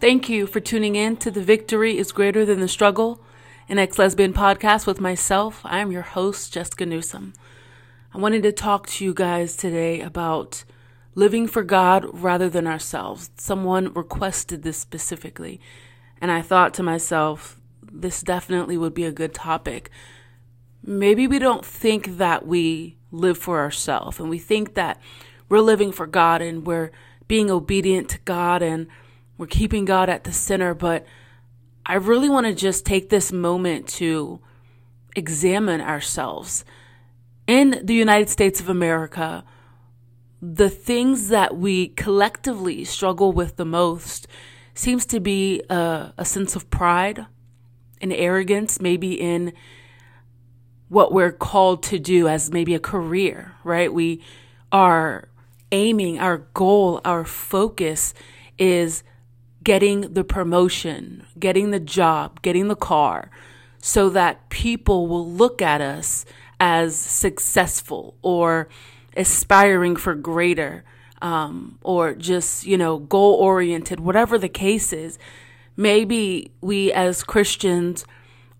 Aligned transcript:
Thank 0.00 0.28
you 0.28 0.46
for 0.46 0.60
tuning 0.60 0.94
in 0.94 1.16
to 1.16 1.30
The 1.32 1.42
Victory 1.42 1.98
is 1.98 2.12
Greater 2.12 2.46
Than 2.46 2.60
the 2.60 2.68
Struggle, 2.68 3.20
an 3.68 3.80
ex 3.80 3.98
lesbian 3.98 4.32
podcast 4.32 4.86
with 4.86 5.00
myself. 5.00 5.60
I 5.64 5.80
am 5.80 5.90
your 5.90 6.02
host, 6.02 6.52
Jessica 6.52 6.86
Newsom. 6.86 7.32
I 8.14 8.18
wanted 8.18 8.44
to 8.44 8.52
talk 8.52 8.86
to 8.86 9.04
you 9.04 9.12
guys 9.12 9.56
today 9.56 10.00
about 10.00 10.62
living 11.16 11.48
for 11.48 11.64
God 11.64 12.06
rather 12.12 12.48
than 12.48 12.64
ourselves. 12.64 13.30
Someone 13.38 13.92
requested 13.92 14.62
this 14.62 14.78
specifically, 14.78 15.60
and 16.20 16.30
I 16.30 16.42
thought 16.42 16.74
to 16.74 16.84
myself, 16.84 17.60
this 17.82 18.22
definitely 18.22 18.78
would 18.78 18.94
be 18.94 19.04
a 19.04 19.10
good 19.10 19.34
topic. 19.34 19.90
Maybe 20.80 21.26
we 21.26 21.40
don't 21.40 21.66
think 21.66 22.18
that 22.18 22.46
we 22.46 22.98
live 23.10 23.36
for 23.36 23.58
ourselves, 23.58 24.20
and 24.20 24.30
we 24.30 24.38
think 24.38 24.74
that 24.74 25.00
we're 25.48 25.58
living 25.58 25.90
for 25.90 26.06
God 26.06 26.40
and 26.40 26.64
we're 26.64 26.92
being 27.26 27.50
obedient 27.50 28.08
to 28.10 28.18
God 28.20 28.62
and 28.62 28.86
we're 29.38 29.46
keeping 29.46 29.84
God 29.84 30.10
at 30.10 30.24
the 30.24 30.32
center, 30.32 30.74
but 30.74 31.06
I 31.86 31.94
really 31.94 32.28
want 32.28 32.46
to 32.46 32.54
just 32.54 32.84
take 32.84 33.08
this 33.08 33.32
moment 33.32 33.88
to 33.88 34.40
examine 35.16 35.80
ourselves. 35.80 36.64
In 37.46 37.80
the 37.82 37.94
United 37.94 38.28
States 38.28 38.60
of 38.60 38.68
America, 38.68 39.44
the 40.42 40.68
things 40.68 41.28
that 41.28 41.56
we 41.56 41.88
collectively 41.88 42.84
struggle 42.84 43.32
with 43.32 43.56
the 43.56 43.64
most 43.64 44.26
seems 44.74 45.06
to 45.06 45.18
be 45.18 45.62
a, 45.70 46.12
a 46.18 46.24
sense 46.24 46.54
of 46.54 46.68
pride 46.68 47.26
and 48.00 48.12
arrogance, 48.12 48.80
maybe 48.80 49.14
in 49.14 49.52
what 50.88 51.12
we're 51.12 51.32
called 51.32 51.82
to 51.84 51.98
do 51.98 52.28
as 52.28 52.52
maybe 52.52 52.74
a 52.74 52.78
career, 52.78 53.54
right? 53.64 53.92
We 53.92 54.22
are 54.72 55.28
aiming, 55.72 56.18
our 56.18 56.38
goal, 56.54 57.00
our 57.04 57.24
focus 57.24 58.14
is 58.58 59.02
getting 59.68 60.00
the 60.14 60.24
promotion, 60.24 61.22
getting 61.38 61.72
the 61.72 61.78
job, 61.78 62.40
getting 62.40 62.68
the 62.68 62.74
car, 62.74 63.30
so 63.82 64.08
that 64.08 64.48
people 64.48 65.06
will 65.06 65.30
look 65.30 65.60
at 65.60 65.82
us 65.82 66.24
as 66.58 66.96
successful 66.96 68.16
or 68.22 68.66
aspiring 69.14 69.94
for 69.94 70.14
greater 70.14 70.84
um, 71.20 71.78
or 71.82 72.14
just, 72.14 72.64
you 72.64 72.78
know, 72.78 72.96
goal 72.96 73.34
oriented, 73.34 74.00
whatever 74.00 74.38
the 74.38 74.48
case 74.48 74.90
is. 74.90 75.18
Maybe 75.76 76.50
we 76.62 76.90
as 76.90 77.22
Christians 77.22 78.06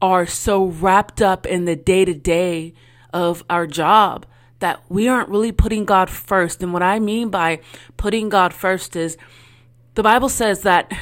are 0.03 0.27
so 0.27 0.67
wrapped 0.67 1.23
up 1.23 1.47
in 1.47 1.65
the 1.65 1.75
day 1.75 2.05
to 2.05 2.13
day 2.13 2.75
of 3.15 3.43
our 3.49 3.67
job 3.67 4.27
that 4.59 4.83
we 4.91 5.09
aren't 5.09 5.31
really 5.31 5.53
putting 5.53 5.87
God 5.87 6.11
first. 6.11 6.63
And 6.63 6.75
what 6.75 6.83
I 6.83 6.99
mean 6.99 7.31
by 7.31 7.61
putting 7.97 8.29
God 8.29 8.53
first 8.53 8.95
is 8.95 9.17
the 9.99 10.05
Bible 10.05 10.29
says 10.29 10.61
that 10.61 10.93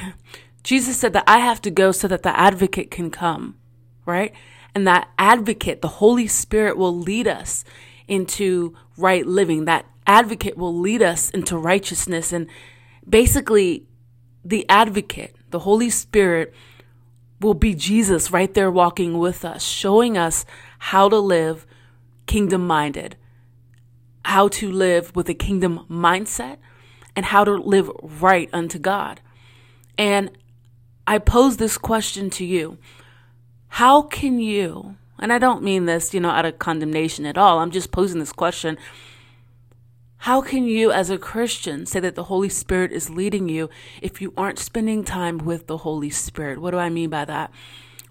Jesus 0.63 0.97
said 0.97 1.13
that 1.13 1.25
I 1.27 1.41
have 1.41 1.61
to 1.61 1.71
go 1.71 1.93
so 1.93 2.09
that 2.09 2.23
the 2.23 2.35
advocate 2.35 2.91
can 2.91 3.11
come, 3.11 3.59
right? 4.07 4.33
And 4.75 4.87
that 4.87 5.11
advocate, 5.19 5.83
the 5.83 6.01
Holy 6.01 6.27
Spirit, 6.27 6.79
will 6.79 6.97
lead 6.97 7.29
us 7.29 7.63
into 8.09 8.75
right 8.97 9.27
living. 9.27 9.67
That 9.67 9.85
advocate 10.07 10.57
will 10.57 10.75
lead 10.75 11.03
us 11.03 11.29
into 11.29 11.59
righteousness. 11.59 12.33
And 12.33 12.47
basically, 13.07 13.85
the 14.43 14.65
advocate, 14.67 15.37
the 15.51 15.59
Holy 15.59 15.91
Spirit, 15.91 16.55
will 17.39 17.53
be 17.53 17.75
Jesus 17.75 18.31
right 18.31 18.55
there 18.55 18.71
walking 18.71 19.19
with 19.19 19.45
us, 19.45 19.63
showing 19.63 20.17
us 20.17 20.47
how 20.79 21.11
to 21.11 21.19
live 21.19 21.67
kingdom 22.25 22.67
minded, 22.67 23.19
how 24.25 24.49
to 24.49 24.73
live 24.73 25.15
with 25.15 25.29
a 25.29 25.35
kingdom 25.35 25.85
mindset, 25.91 26.57
and 27.17 27.27
how 27.27 27.43
to 27.43 27.53
live 27.53 27.91
right 28.21 28.49
unto 28.53 28.79
God. 28.79 29.21
And 29.99 30.31
I 31.07 31.19
pose 31.19 31.57
this 31.57 31.79
question 31.79 32.31
to 32.31 32.45
you 32.45 32.79
How 33.69 34.03
can 34.03 34.39
you, 34.39 34.97
and 35.19 35.33
I 35.33 35.39
don't 35.39 35.63
mean 35.63 35.87
this, 35.87 36.13
you 36.13 36.21
know, 36.21 36.31
out 36.31 36.45
of 36.45 36.59
condemnation 36.59 37.25
at 37.25 37.39
all, 37.39 37.59
I'm 37.59 37.71
just 37.71 37.91
posing 37.91 38.21
this 38.21 38.33
question. 38.33 38.77
How 40.21 40.41
can 40.41 40.65
you, 40.65 40.91
as 40.91 41.11
a 41.11 41.19
Christian, 41.19 41.87
say 41.87 42.01
that 42.01 42.15
the 42.15 42.25
Holy 42.25 42.49
Spirit 42.49 42.91
is 42.91 43.11
leading 43.11 43.49
you 43.49 43.71
if 44.03 44.21
you 44.21 44.33
aren't 44.37 44.59
spending 44.59 45.05
time 45.05 45.39
with 45.39 45.67
the 45.67 45.79
Holy 45.79 46.11
Spirit? 46.11 46.61
What 46.61 46.73
do 46.73 46.79
I 46.79 46.89
mean 46.89 47.11
by 47.11 47.25
that? 47.27 47.53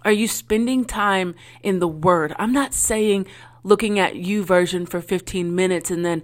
Are 0.02 0.12
you 0.12 0.28
spending 0.28 0.84
time 0.84 1.34
in 1.62 1.80
the 1.80 1.88
Word? 1.88 2.34
I'm 2.38 2.52
not 2.52 2.72
saying 2.72 3.26
looking 3.64 3.98
at 3.98 4.14
YouVersion 4.14 4.88
for 4.88 5.00
15 5.00 5.54
minutes 5.54 5.90
and 5.90 6.06
then 6.06 6.22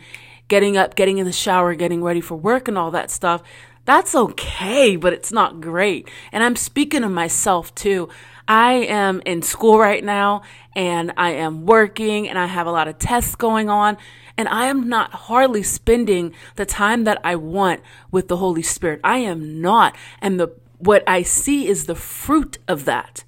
getting 0.52 0.76
up, 0.76 0.94
getting 0.94 1.16
in 1.16 1.24
the 1.24 1.32
shower, 1.32 1.74
getting 1.74 2.02
ready 2.02 2.20
for 2.20 2.36
work 2.36 2.68
and 2.68 2.76
all 2.76 2.90
that 2.90 3.10
stuff, 3.10 3.42
that's 3.86 4.14
okay, 4.14 4.96
but 4.96 5.14
it's 5.14 5.32
not 5.32 5.62
great. 5.62 6.06
And 6.30 6.44
I'm 6.44 6.56
speaking 6.56 7.04
of 7.04 7.10
myself 7.10 7.74
too. 7.74 8.10
I 8.46 8.72
am 8.74 9.22
in 9.24 9.40
school 9.40 9.78
right 9.78 10.04
now 10.04 10.42
and 10.76 11.10
I 11.16 11.30
am 11.30 11.64
working 11.64 12.28
and 12.28 12.38
I 12.38 12.44
have 12.44 12.66
a 12.66 12.70
lot 12.70 12.86
of 12.86 12.98
tests 12.98 13.34
going 13.34 13.70
on 13.70 13.96
and 14.36 14.46
I 14.46 14.66
am 14.66 14.90
not 14.90 15.12
hardly 15.12 15.62
spending 15.62 16.34
the 16.56 16.66
time 16.66 17.04
that 17.04 17.18
I 17.24 17.36
want 17.36 17.80
with 18.10 18.28
the 18.28 18.36
Holy 18.36 18.60
Spirit. 18.62 19.00
I 19.02 19.20
am 19.20 19.62
not. 19.62 19.96
And 20.20 20.38
the 20.38 20.48
what 20.76 21.02
I 21.06 21.22
see 21.22 21.66
is 21.66 21.86
the 21.86 21.94
fruit 21.94 22.58
of 22.68 22.84
that. 22.84 23.24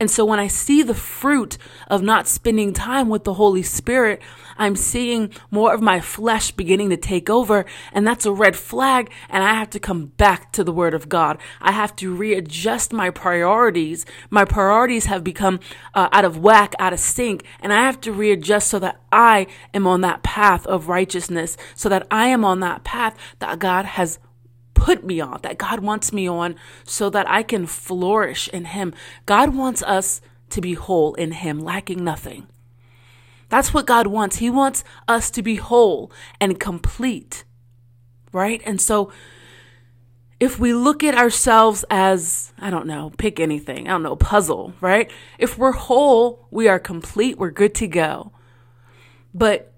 And 0.00 0.10
so 0.10 0.24
when 0.24 0.38
I 0.38 0.46
see 0.46 0.82
the 0.82 0.94
fruit 0.94 1.58
of 1.88 2.02
not 2.02 2.28
spending 2.28 2.72
time 2.72 3.08
with 3.08 3.24
the 3.24 3.34
Holy 3.34 3.62
Spirit, 3.62 4.22
I'm 4.56 4.76
seeing 4.76 5.30
more 5.50 5.74
of 5.74 5.80
my 5.80 6.00
flesh 6.00 6.50
beginning 6.52 6.90
to 6.90 6.96
take 6.96 7.28
over. 7.28 7.64
And 7.92 8.06
that's 8.06 8.26
a 8.26 8.32
red 8.32 8.56
flag. 8.56 9.10
And 9.28 9.42
I 9.42 9.54
have 9.54 9.70
to 9.70 9.80
come 9.80 10.06
back 10.06 10.52
to 10.52 10.62
the 10.62 10.72
Word 10.72 10.94
of 10.94 11.08
God. 11.08 11.38
I 11.60 11.72
have 11.72 11.96
to 11.96 12.14
readjust 12.14 12.92
my 12.92 13.10
priorities. 13.10 14.06
My 14.30 14.44
priorities 14.44 15.06
have 15.06 15.24
become 15.24 15.60
uh, 15.94 16.08
out 16.12 16.24
of 16.24 16.38
whack, 16.38 16.74
out 16.78 16.92
of 16.92 17.00
sync. 17.00 17.44
And 17.60 17.72
I 17.72 17.82
have 17.82 18.00
to 18.02 18.12
readjust 18.12 18.68
so 18.68 18.78
that 18.78 19.00
I 19.10 19.46
am 19.74 19.86
on 19.86 20.00
that 20.02 20.22
path 20.22 20.66
of 20.66 20.88
righteousness, 20.88 21.56
so 21.74 21.88
that 21.88 22.06
I 22.10 22.26
am 22.26 22.44
on 22.44 22.60
that 22.60 22.84
path 22.84 23.16
that 23.40 23.58
God 23.58 23.84
has 23.84 24.18
put 24.78 25.04
me 25.04 25.20
on, 25.20 25.40
that 25.42 25.58
God 25.58 25.80
wants 25.80 26.12
me 26.12 26.28
on, 26.28 26.54
so 26.84 27.10
that 27.10 27.28
I 27.28 27.42
can 27.42 27.66
flourish 27.66 28.48
in 28.48 28.66
Him. 28.66 28.94
God 29.26 29.54
wants 29.54 29.82
us 29.82 30.20
to 30.50 30.60
be 30.60 30.74
whole 30.74 31.14
in 31.14 31.32
Him, 31.32 31.58
lacking 31.58 32.04
nothing. 32.04 32.46
That's 33.48 33.74
what 33.74 33.86
God 33.86 34.06
wants. 34.06 34.36
He 34.36 34.50
wants 34.50 34.84
us 35.08 35.30
to 35.32 35.42
be 35.42 35.56
whole 35.56 36.12
and 36.40 36.60
complete, 36.60 37.44
right? 38.32 38.62
And 38.64 38.80
so, 38.80 39.10
if 40.38 40.60
we 40.60 40.72
look 40.72 41.02
at 41.02 41.16
ourselves 41.16 41.84
as, 41.90 42.52
I 42.58 42.70
don't 42.70 42.86
know, 42.86 43.10
pick 43.18 43.40
anything, 43.40 43.88
I 43.88 43.90
don't 43.90 44.04
know, 44.04 44.14
puzzle, 44.14 44.72
right? 44.80 45.10
If 45.38 45.58
we're 45.58 45.72
whole, 45.72 46.46
we 46.50 46.68
are 46.68 46.78
complete, 46.78 47.38
we're 47.38 47.50
good 47.50 47.74
to 47.76 47.88
go. 47.88 48.30
But 49.34 49.72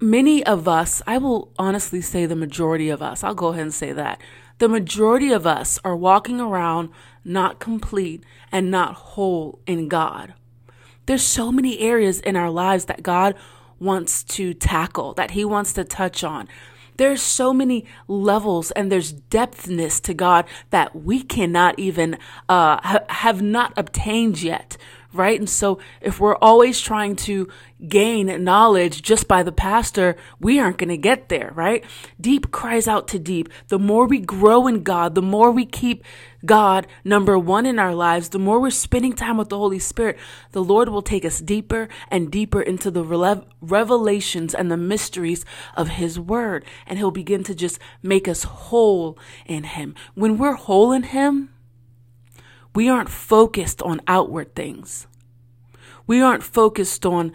many 0.00 0.44
of 0.44 0.66
us, 0.66 1.02
I 1.06 1.18
will 1.18 1.52
honestly 1.58 2.00
say 2.00 2.26
the 2.26 2.36
majority 2.36 2.88
of 2.88 3.02
us, 3.02 3.22
I'll 3.22 3.34
go 3.34 3.48
ahead 3.48 3.62
and 3.62 3.74
say 3.74 3.92
that. 3.92 4.20
The 4.58 4.68
majority 4.68 5.32
of 5.32 5.46
us 5.46 5.78
are 5.84 5.96
walking 5.96 6.40
around 6.40 6.90
not 7.24 7.60
complete 7.60 8.24
and 8.52 8.70
not 8.70 8.94
whole 8.94 9.60
in 9.66 9.88
God. 9.88 10.34
There's 11.06 11.22
so 11.22 11.50
many 11.50 11.80
areas 11.80 12.20
in 12.20 12.36
our 12.36 12.50
lives 12.50 12.84
that 12.86 13.02
God 13.02 13.34
wants 13.78 14.22
to 14.22 14.54
tackle, 14.54 15.14
that 15.14 15.32
He 15.32 15.44
wants 15.44 15.72
to 15.74 15.84
touch 15.84 16.22
on. 16.22 16.46
There's 16.98 17.22
so 17.22 17.54
many 17.54 17.86
levels 18.08 18.70
and 18.72 18.92
there's 18.92 19.14
depthness 19.14 20.02
to 20.02 20.12
God 20.12 20.44
that 20.68 20.94
we 20.94 21.22
cannot 21.22 21.78
even 21.78 22.14
uh, 22.46 22.78
ha- 22.82 23.04
have 23.08 23.40
not 23.40 23.72
obtained 23.78 24.42
yet, 24.42 24.76
right? 25.12 25.38
And 25.38 25.48
so 25.48 25.78
if 26.00 26.20
we're 26.20 26.36
always 26.36 26.80
trying 26.80 27.16
to 27.16 27.48
gain 27.88 28.44
knowledge 28.44 29.02
just 29.02 29.26
by 29.26 29.42
the 29.42 29.52
pastor, 29.52 30.16
we 30.38 30.58
aren't 30.60 30.78
going 30.78 30.90
to 30.90 30.96
get 30.96 31.28
there, 31.28 31.52
right? 31.54 31.84
Deep 32.20 32.50
cries 32.50 32.86
out 32.86 33.08
to 33.08 33.18
deep. 33.18 33.48
The 33.68 33.78
more 33.78 34.06
we 34.06 34.20
grow 34.20 34.66
in 34.66 34.82
God, 34.82 35.14
the 35.14 35.22
more 35.22 35.50
we 35.50 35.64
keep 35.64 36.04
God 36.44 36.86
number 37.04 37.38
one 37.38 37.66
in 37.66 37.78
our 37.78 37.94
lives, 37.94 38.30
the 38.30 38.38
more 38.38 38.60
we're 38.60 38.70
spending 38.70 39.14
time 39.14 39.36
with 39.36 39.48
the 39.48 39.58
Holy 39.58 39.78
Spirit, 39.78 40.18
the 40.52 40.64
Lord 40.64 40.88
will 40.88 41.02
take 41.02 41.24
us 41.24 41.40
deeper 41.40 41.88
and 42.10 42.30
deeper 42.30 42.62
into 42.62 42.90
the 42.90 43.04
revelations 43.60 44.54
and 44.54 44.70
the 44.70 44.76
mysteries 44.76 45.44
of 45.76 45.88
His 45.88 46.18
Word. 46.18 46.64
And 46.86 46.98
He'll 46.98 47.10
begin 47.10 47.44
to 47.44 47.54
just 47.54 47.78
make 48.02 48.28
us 48.28 48.44
whole 48.44 49.18
in 49.46 49.64
Him. 49.64 49.94
When 50.14 50.38
we're 50.38 50.54
whole 50.54 50.92
in 50.92 51.04
Him, 51.04 51.50
we 52.74 52.88
aren't 52.88 53.08
focused 53.08 53.82
on 53.82 54.00
outward 54.06 54.54
things. 54.54 55.06
We 56.06 56.20
aren't 56.20 56.42
focused 56.42 57.04
on 57.06 57.32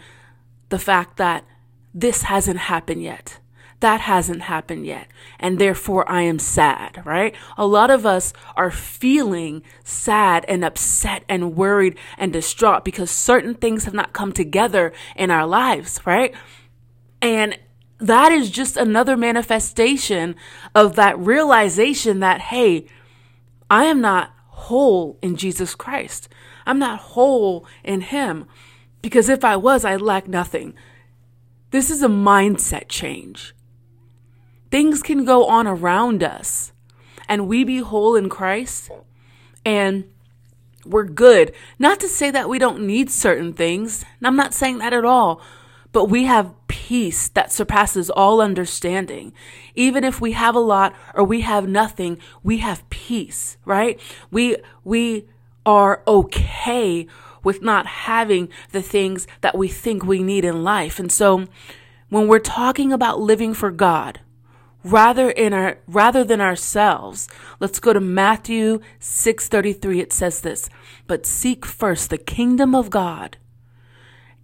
the 0.69 0.79
fact 0.79 1.17
that 1.17 1.45
this 1.93 2.23
hasn't 2.23 2.57
happened 2.57 3.03
yet. 3.03 3.39
That 3.81 4.01
hasn't 4.01 4.43
happened 4.43 4.85
yet. 4.85 5.07
And 5.39 5.59
therefore 5.59 6.09
I 6.09 6.21
am 6.21 6.39
sad, 6.39 7.05
right? 7.05 7.35
A 7.57 7.67
lot 7.67 7.91
of 7.91 8.05
us 8.05 8.33
are 8.55 8.71
feeling 8.71 9.63
sad 9.83 10.45
and 10.47 10.63
upset 10.63 11.23
and 11.27 11.55
worried 11.55 11.97
and 12.17 12.31
distraught 12.31 12.85
because 12.85 13.11
certain 13.11 13.53
things 13.53 13.83
have 13.85 13.93
not 13.93 14.13
come 14.13 14.31
together 14.31 14.93
in 15.15 15.29
our 15.29 15.45
lives, 15.45 15.99
right? 16.05 16.33
And 17.21 17.59
that 17.99 18.31
is 18.31 18.49
just 18.49 18.77
another 18.77 19.15
manifestation 19.15 20.35
of 20.73 20.95
that 20.95 21.17
realization 21.19 22.19
that, 22.19 22.41
hey, 22.41 22.87
I 23.69 23.85
am 23.85 24.01
not 24.01 24.34
whole 24.65 25.17
in 25.21 25.35
Jesus 25.35 25.75
Christ. 25.75 26.29
I'm 26.65 26.79
not 26.79 26.99
whole 26.99 27.65
in 27.83 28.01
Him 28.01 28.45
because 29.01 29.29
if 29.29 29.43
I 29.43 29.55
was, 29.55 29.85
I'd 29.85 30.01
lack 30.01 30.27
nothing. 30.27 30.73
This 31.71 31.89
is 31.89 32.01
a 32.01 32.07
mindset 32.07 32.87
change. 32.87 33.55
Things 34.71 35.01
can 35.01 35.25
go 35.25 35.45
on 35.45 35.67
around 35.67 36.23
us 36.23 36.71
and 37.29 37.47
we 37.47 37.63
be 37.63 37.79
whole 37.79 38.15
in 38.15 38.29
Christ 38.29 38.89
and 39.65 40.05
we're 40.85 41.05
good. 41.05 41.53
Not 41.79 41.99
to 41.99 42.07
say 42.07 42.31
that 42.31 42.49
we 42.49 42.59
don't 42.59 42.85
need 42.85 43.09
certain 43.09 43.53
things. 43.53 44.05
I'm 44.23 44.35
not 44.35 44.53
saying 44.53 44.79
that 44.79 44.93
at 44.93 45.05
all. 45.05 45.41
But 45.95 46.09
we 46.09 46.25
have 46.25 46.53
peace 46.67 47.29
that 47.29 47.53
surpasses 47.53 48.09
all 48.09 48.41
understanding. 48.41 49.31
Even 49.75 50.03
if 50.03 50.19
we 50.19 50.33
have 50.33 50.53
a 50.53 50.59
lot 50.59 50.93
or 51.13 51.23
we 51.23 51.39
have 51.39 51.69
nothing, 51.69 52.17
we 52.43 52.57
have 52.57 52.89
peace, 52.89 53.55
right? 53.63 53.97
We, 54.29 54.57
we 54.83 55.29
are 55.65 56.03
okay 56.05 57.07
with 57.45 57.61
not 57.61 57.85
having 57.85 58.49
the 58.73 58.81
things 58.81 59.25
that 59.39 59.57
we 59.57 59.69
think 59.69 60.03
we 60.03 60.21
need 60.21 60.43
in 60.43 60.65
life. 60.65 60.99
And 60.99 61.09
so 61.09 61.47
when 62.09 62.27
we're 62.27 62.39
talking 62.39 62.91
about 62.91 63.21
living 63.21 63.53
for 63.53 63.71
God, 63.71 64.19
rather 64.83 65.29
in 65.29 65.53
our 65.53 65.77
rather 65.87 66.23
than 66.23 66.39
ourselves 66.39 67.27
let's 67.59 67.79
go 67.79 67.91
to 67.91 67.99
matthew 67.99 68.79
6.33 68.99 69.99
it 69.99 70.13
says 70.13 70.41
this 70.41 70.69
but 71.07 71.25
seek 71.25 71.65
first 71.65 72.11
the 72.11 72.19
kingdom 72.19 72.75
of 72.75 72.91
god 72.91 73.37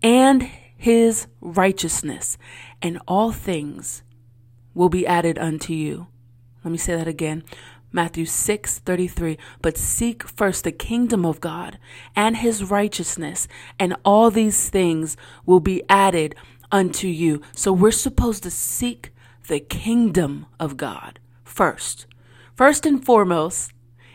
and 0.01 0.49
his 0.81 1.27
righteousness 1.41 2.37
and 2.81 2.99
all 3.07 3.31
things 3.31 4.01
will 4.73 4.89
be 4.89 5.05
added 5.05 5.37
unto 5.37 5.73
you 5.73 6.07
let 6.63 6.71
me 6.71 6.77
say 6.77 6.95
that 6.95 7.07
again 7.07 7.43
Matthew 7.93 8.25
6:33 8.25 9.37
But 9.61 9.77
seek 9.77 10.23
first 10.23 10.63
the 10.63 10.71
kingdom 10.71 11.25
of 11.25 11.41
God 11.41 11.77
and 12.15 12.37
his 12.37 12.63
righteousness 12.71 13.47
and 13.77 13.95
all 14.05 14.31
these 14.31 14.69
things 14.69 15.17
will 15.45 15.59
be 15.59 15.83
added 15.89 16.33
unto 16.71 17.07
you. 17.07 17.41
So 17.53 17.73
we're 17.73 17.91
supposed 17.91 18.43
to 18.43 18.51
seek 18.51 19.11
the 19.47 19.59
kingdom 19.59 20.45
of 20.59 20.77
God 20.77 21.19
first. 21.43 22.05
First 22.55 22.85
and 22.85 23.03
foremost, 23.03 23.71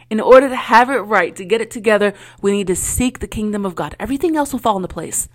in 0.08 0.20
order 0.20 0.48
to 0.48 0.56
have 0.56 0.88
it 0.88 1.00
right, 1.00 1.34
to 1.36 1.44
get 1.44 1.60
it 1.60 1.70
together, 1.70 2.14
we 2.40 2.52
need 2.52 2.68
to 2.68 2.76
seek 2.76 3.18
the 3.18 3.26
kingdom 3.26 3.66
of 3.66 3.74
God. 3.74 3.96
Everything 3.98 4.36
else 4.36 4.52
will 4.52 4.60
fall 4.60 4.76
into 4.76 4.88
place. 4.88 5.28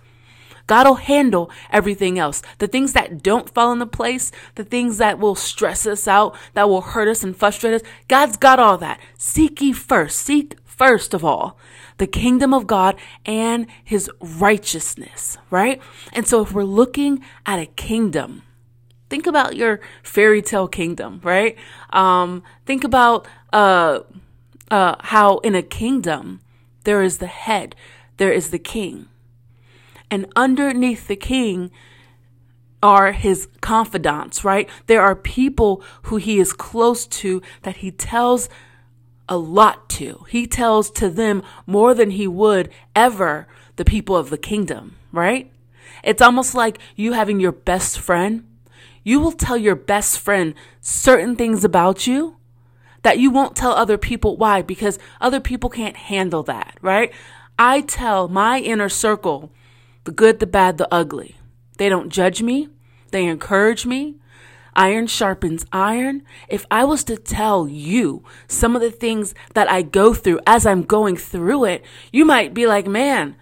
God 0.66 0.86
will 0.86 0.96
handle 0.96 1.50
everything 1.70 2.18
else. 2.18 2.42
The 2.58 2.68
things 2.68 2.92
that 2.92 3.22
don't 3.22 3.52
fall 3.52 3.72
into 3.72 3.86
place, 3.86 4.32
the 4.54 4.64
things 4.64 4.98
that 4.98 5.18
will 5.18 5.34
stress 5.34 5.86
us 5.86 6.08
out, 6.08 6.36
that 6.54 6.68
will 6.68 6.80
hurt 6.80 7.08
us 7.08 7.22
and 7.24 7.36
frustrate 7.36 7.74
us, 7.74 7.82
God's 8.08 8.36
got 8.36 8.58
all 8.58 8.78
that. 8.78 9.00
Seek 9.18 9.60
ye 9.60 9.72
first. 9.72 10.18
Seek 10.18 10.56
first 10.64 11.14
of 11.14 11.24
all 11.24 11.58
the 11.98 12.06
kingdom 12.06 12.52
of 12.52 12.66
God 12.66 12.96
and 13.24 13.66
his 13.84 14.10
righteousness, 14.20 15.38
right? 15.50 15.80
And 16.12 16.26
so 16.26 16.42
if 16.42 16.52
we're 16.52 16.64
looking 16.64 17.22
at 17.46 17.60
a 17.60 17.66
kingdom, 17.66 18.42
Think 19.12 19.26
about 19.26 19.56
your 19.56 19.80
fairy 20.02 20.40
tale 20.40 20.68
kingdom, 20.68 21.20
right? 21.22 21.54
Um, 21.90 22.42
think 22.64 22.82
about 22.82 23.28
uh, 23.52 24.00
uh, 24.70 24.96
how 25.00 25.36
in 25.40 25.54
a 25.54 25.60
kingdom 25.60 26.40
there 26.84 27.02
is 27.02 27.18
the 27.18 27.26
head, 27.26 27.76
there 28.16 28.32
is 28.32 28.48
the 28.48 28.58
king. 28.58 29.10
And 30.12 30.30
underneath 30.36 31.08
the 31.08 31.16
king 31.16 31.70
are 32.82 33.12
his 33.12 33.48
confidants, 33.62 34.44
right? 34.44 34.68
There 34.86 35.00
are 35.00 35.16
people 35.16 35.82
who 36.02 36.16
he 36.16 36.38
is 36.38 36.52
close 36.52 37.06
to 37.06 37.40
that 37.62 37.76
he 37.76 37.90
tells 37.90 38.48
a 39.28 39.36
lot 39.38 39.88
to. 39.90 40.26
He 40.28 40.46
tells 40.46 40.90
to 40.92 41.08
them 41.08 41.42
more 41.66 41.94
than 41.94 42.10
he 42.10 42.28
would 42.28 42.70
ever 42.94 43.48
the 43.76 43.84
people 43.84 44.14
of 44.14 44.28
the 44.28 44.38
kingdom, 44.38 44.96
right? 45.10 45.50
It's 46.04 46.20
almost 46.20 46.54
like 46.54 46.78
you 46.94 47.12
having 47.12 47.40
your 47.40 47.52
best 47.52 47.98
friend 47.98 48.44
you 49.04 49.18
will 49.20 49.32
tell 49.32 49.56
your 49.56 49.74
best 49.74 50.18
friend 50.18 50.54
certain 50.80 51.36
things 51.36 51.64
about 51.64 52.06
you 52.06 52.36
that 53.02 53.18
you 53.18 53.30
won't 53.30 53.56
tell 53.56 53.72
other 53.72 53.98
people. 53.98 54.36
Why? 54.36 54.62
Because 54.62 54.98
other 55.20 55.40
people 55.40 55.70
can't 55.70 55.96
handle 55.96 56.42
that, 56.44 56.78
right? 56.80 57.12
I 57.58 57.80
tell 57.80 58.28
my 58.28 58.60
inner 58.60 58.88
circle 58.88 59.50
the 60.04 60.12
good, 60.12 60.40
the 60.40 60.46
bad, 60.46 60.78
the 60.78 60.92
ugly. 60.92 61.36
They 61.78 61.88
don't 61.88 62.10
judge 62.10 62.42
me. 62.42 62.68
They 63.10 63.24
encourage 63.26 63.86
me. 63.86 64.16
Iron 64.74 65.06
sharpens 65.06 65.66
iron. 65.70 66.22
If 66.48 66.64
I 66.70 66.84
was 66.84 67.04
to 67.04 67.16
tell 67.16 67.68
you 67.68 68.24
some 68.48 68.74
of 68.74 68.82
the 68.82 68.90
things 68.90 69.34
that 69.54 69.70
I 69.70 69.82
go 69.82 70.14
through 70.14 70.40
as 70.46 70.64
I'm 70.64 70.82
going 70.82 71.16
through 71.16 71.64
it, 71.64 71.84
you 72.10 72.24
might 72.24 72.54
be 72.54 72.66
like, 72.66 72.86
man, 72.86 73.36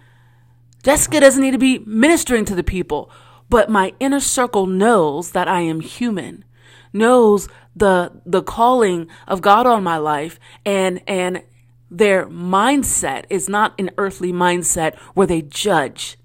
Jessica 0.83 1.19
doesn't 1.19 1.41
need 1.41 1.51
to 1.51 1.57
be 1.57 1.79
ministering 1.79 2.43
to 2.45 2.55
the 2.55 2.63
people 2.63 3.11
but 3.51 3.69
my 3.69 3.93
inner 3.99 4.21
circle 4.21 4.65
knows 4.65 5.31
that 5.33 5.49
I 5.49 5.59
am 5.59 5.81
human, 5.81 6.45
knows 6.93 7.49
the, 7.75 8.21
the 8.25 8.41
calling 8.41 9.09
of 9.27 9.41
God 9.41 9.67
on 9.67 9.83
my 9.83 9.97
life 9.97 10.39
and, 10.65 11.01
and 11.05 11.43
their 11.89 12.27
mindset 12.27 13.25
is 13.29 13.49
not 13.49 13.77
an 13.77 13.91
earthly 13.97 14.31
mindset 14.31 14.97
where 15.15 15.27
they 15.27 15.41
judge, 15.41 16.17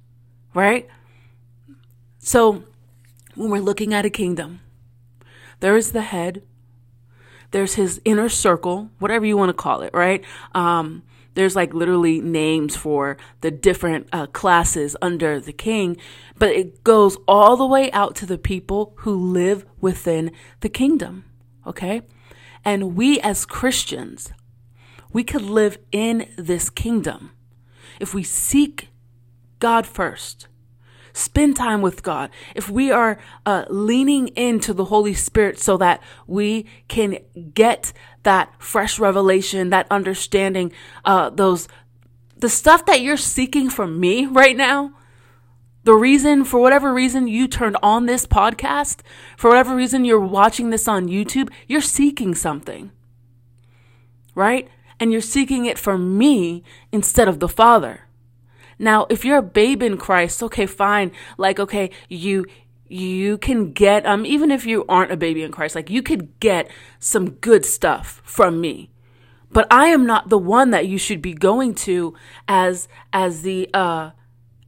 right? 0.57 0.89
So 2.19 2.65
when 3.35 3.51
we're 3.51 3.61
looking 3.61 3.93
at 3.93 4.07
a 4.07 4.11
kingdom, 4.11 4.61
there 5.61 5.77
is 5.77 5.93
the 5.93 6.01
head, 6.01 6.43
there's 7.51 7.75
his 7.75 8.01
inner 8.07 8.31
circle, 8.31 8.91
whatever 8.99 9.27
you 9.27 9.37
want 9.37 9.51
to 9.51 9.55
call 9.55 9.83
it, 9.83 9.93
right? 9.93 10.25
Um, 10.55 11.03
there's 11.35 11.55
like 11.55 11.75
literally 11.75 12.23
names 12.23 12.75
for 12.75 13.19
the 13.43 13.51
different 13.51 14.09
uh, 14.13 14.29
classes 14.29 14.97
under 15.03 15.39
the 15.39 15.53
king, 15.53 15.99
but 16.39 16.53
it 16.53 16.83
goes 16.83 17.19
all 17.29 17.59
the 17.59 17.67
way 17.67 17.93
out 17.93 18.15
to 18.17 18.27
the 18.27 18.39
people 18.39 18.95
who 19.01 19.15
live 19.15 19.67
within 19.79 20.33
the 20.61 20.71
kingdom. 20.71 21.27
Okay. 21.67 22.01
And 22.65 22.97
we 22.97 23.21
as 23.21 23.45
Christians, 23.45 24.33
we 25.13 25.23
could 25.23 25.43
live 25.43 25.77
in 25.93 26.31
this 26.39 26.71
kingdom 26.71 27.33
if 28.01 28.15
we 28.15 28.23
seek 28.23 28.89
God 29.59 29.87
first 29.87 30.49
spend 31.17 31.57
time 31.57 31.81
with 31.81 32.03
God, 32.03 32.31
if 32.55 32.69
we 32.69 32.91
are 32.91 33.19
uh, 33.47 33.65
leaning 33.71 34.29
into 34.29 34.75
the 34.75 34.85
Holy 34.85 35.15
Spirit 35.15 35.59
so 35.59 35.79
that 35.79 36.03
we 36.27 36.67
can 36.89 37.19
get 37.55 37.93
that 38.23 38.53
fresh 38.59 38.99
revelation, 38.99 39.71
that 39.71 39.87
understanding, 39.91 40.73
uh, 41.07 41.31
those, 41.31 41.69
the 42.37 42.51
stuff 42.51 42.85
that 42.85 43.01
you're 43.01 43.17
seeking 43.17 43.71
from 43.71 43.99
me 43.99 44.27
right 44.27 44.57
now, 44.57 44.93
the 45.85 45.95
reason, 45.95 46.45
for 46.45 46.61
whatever 46.61 46.93
reason 46.93 47.29
you 47.29 47.49
turned 47.49 47.77
on 47.83 48.07
this 48.07 48.27
podcast, 48.27 49.01
for 49.39 49.49
whatever 49.49 49.75
reason 49.75 50.05
you're 50.05 50.21
watching 50.21 50.71
this 50.71 50.87
on 50.87 51.09
YouTube, 51.09 51.49
you're 51.67 51.81
seeking 51.81 52.35
something, 52.35 52.91
right? 54.35 54.69
And 55.01 55.13
you're 55.13 55.21
seeking 55.21 55.65
it 55.65 55.79
from 55.79 56.19
me 56.19 56.63
instead 56.93 57.29
of 57.29 57.39
the 57.39 57.49
Father. 57.49 58.06
Now, 58.79 59.07
if 59.09 59.25
you're 59.25 59.39
a 59.39 59.43
babe 59.43 59.83
in 59.83 59.97
Christ, 59.97 60.43
okay, 60.43 60.67
fine. 60.67 61.13
Like, 61.39 61.59
okay, 61.59 61.91
you, 62.09 62.45
you 62.89 63.39
can 63.39 63.73
get, 63.73 64.05
um, 64.07 64.27
even 64.27 64.51
if 64.51 64.67
you 64.67 64.85
aren't 64.89 65.13
a 65.13 65.17
baby 65.17 65.43
in 65.43 65.53
Christ, 65.53 65.75
like 65.75 65.91
you 65.91 66.03
could 66.03 66.39
get 66.41 66.71
some 66.99 67.31
good 67.31 67.65
stuff 67.65 68.21
from 68.25 68.61
me. 68.61 68.91
But 69.51 69.67
I 69.71 69.87
am 69.87 70.05
not 70.05 70.29
the 70.29 70.39
one 70.39 70.71
that 70.71 70.87
you 70.87 70.99
should 70.99 71.23
be 71.23 71.33
going 71.33 71.75
to 71.77 72.15
as, 72.47 72.89
as 73.13 73.43
the, 73.43 73.71
uh, 73.73 74.11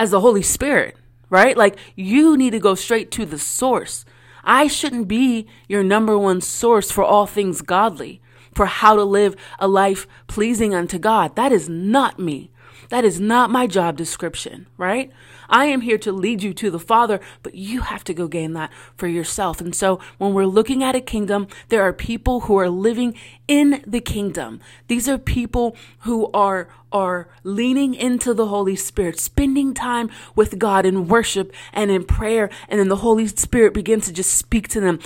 as 0.01 0.11
the 0.13 0.21
Holy 0.21 0.43
Spirit, 0.43 0.97
right? 1.29 1.57
Like 1.57 1.77
you 1.95 2.37
need 2.37 2.51
to 2.51 2.59
go 2.59 2.75
straight 2.75 3.11
to 3.13 3.27
the 3.27 3.39
source. 3.39 4.05
I 4.45 4.67
shouldn't 4.67 5.09
be 5.09 5.47
your 5.69 5.83
number 5.83 6.19
one 6.19 6.41
source 6.41 6.91
for 6.91 7.05
all 7.05 7.27
things 7.27 7.61
godly, 7.61 8.23
for 8.55 8.67
how 8.67 8.97
to 8.97 9.05
live 9.05 9.37
a 9.59 9.69
life 9.69 10.07
pleasing 10.27 10.75
unto 10.75 10.99
God. 10.99 11.37
That 11.37 11.53
is 11.53 11.69
not 11.69 12.19
me. 12.19 12.51
That 12.89 13.05
is 13.05 13.21
not 13.21 13.51
my 13.51 13.67
job 13.67 13.97
description, 13.97 14.67
right? 14.77 15.11
I 15.49 15.67
am 15.67 15.83
here 15.83 15.99
to 15.99 16.13
lead 16.13 16.43
you 16.43 16.55
to 16.55 16.71
the 16.71 16.79
Father, 16.79 17.21
but 17.43 17.55
you 17.55 17.83
have 17.83 18.05
to 18.05 18.15
go 18.15 18.29
gain 18.29 18.55
that 18.55 18.71
for 18.97 19.07
yourself. 19.07 19.61
And 19.61 19.75
so 19.75 20.01
when 20.17 20.33
we're 20.33 20.47
looking 20.47 20.83
at 20.83 20.95
a 20.95 21.01
kingdom, 21.01 21.49
there 21.69 21.83
are 21.83 21.93
people 21.93 22.41
who 22.41 22.57
are 22.57 22.69
living 22.69 23.15
in 23.49 23.83
the 23.87 24.01
kingdom. 24.01 24.61
These 24.87 25.09
are 25.09 25.19
people 25.19 25.77
who 26.01 26.31
are 26.33 26.69
are 26.93 27.29
leaning 27.43 27.95
into 27.95 28.33
the 28.33 28.47
Holy 28.47 28.77
Spirit, 28.77 29.21
spending 29.21 29.75
time 29.75 30.11
with 30.35 30.59
God 30.59 30.87
in 30.87 31.07
worship 31.07 31.53
and 31.73 31.91
in 31.91 32.05
prayer, 32.05 32.49
and 32.69 32.81
then 32.81 32.89
the 32.89 32.97
Holy 32.97 33.27
Spirit 33.27 33.75
begins 33.75 34.07
to 34.07 34.13
just 34.13 34.33
speak 34.33 34.69
to 34.69 34.81
them. 34.81 34.99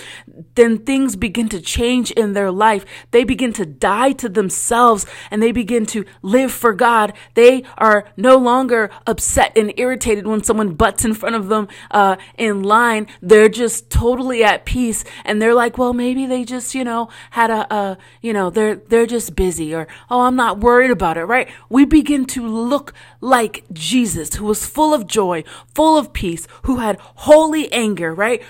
Then 0.54 0.78
things 0.78 1.16
begin 1.16 1.48
to 1.48 1.60
change 1.60 2.10
in 2.12 2.32
their 2.32 2.50
life. 2.50 2.84
They 3.10 3.24
begin 3.24 3.52
to 3.54 3.66
die 3.66 4.12
to 4.12 4.28
themselves 4.28 5.06
and 5.30 5.42
they 5.42 5.52
begin 5.52 5.86
to 5.86 6.04
live 6.22 6.52
for 6.52 6.72
God. 6.72 7.12
They 7.34 7.64
are 7.76 8.08
no 8.16 8.36
longer 8.36 8.90
upset 9.06 9.56
and 9.56 9.72
irritated 9.76 10.26
when 10.26 10.44
someone 10.44 10.74
butts 10.74 11.04
in 11.04 11.14
front 11.14 11.36
of 11.36 11.48
them 11.48 11.68
uh, 11.90 12.16
in 12.38 12.62
line. 12.62 13.06
They're 13.20 13.48
just 13.48 13.90
totally 13.90 14.44
at 14.44 14.64
peace, 14.64 15.04
and 15.24 15.40
they're 15.40 15.54
like, 15.54 15.78
well, 15.78 15.92
maybe 15.92 16.26
they 16.26 16.44
just, 16.44 16.74
you 16.74 16.84
know, 16.84 17.08
had 17.30 17.50
a, 17.50 17.74
a 17.74 17.98
you 18.20 18.31
know, 18.32 18.50
they're 18.50 18.76
they're 18.76 19.06
just 19.06 19.34
busy, 19.34 19.74
or 19.74 19.86
oh, 20.10 20.22
I'm 20.22 20.36
not 20.36 20.60
worried 20.60 20.90
about 20.90 21.16
it, 21.16 21.24
right? 21.24 21.48
We 21.68 21.84
begin 21.84 22.24
to 22.26 22.46
look 22.46 22.92
like 23.20 23.64
Jesus, 23.72 24.34
who 24.34 24.44
was 24.46 24.66
full 24.66 24.94
of 24.94 25.06
joy, 25.06 25.44
full 25.74 25.98
of 25.98 26.12
peace, 26.12 26.46
who 26.62 26.78
had 26.78 26.98
holy 27.00 27.72
anger, 27.72 28.14
right? 28.14 28.42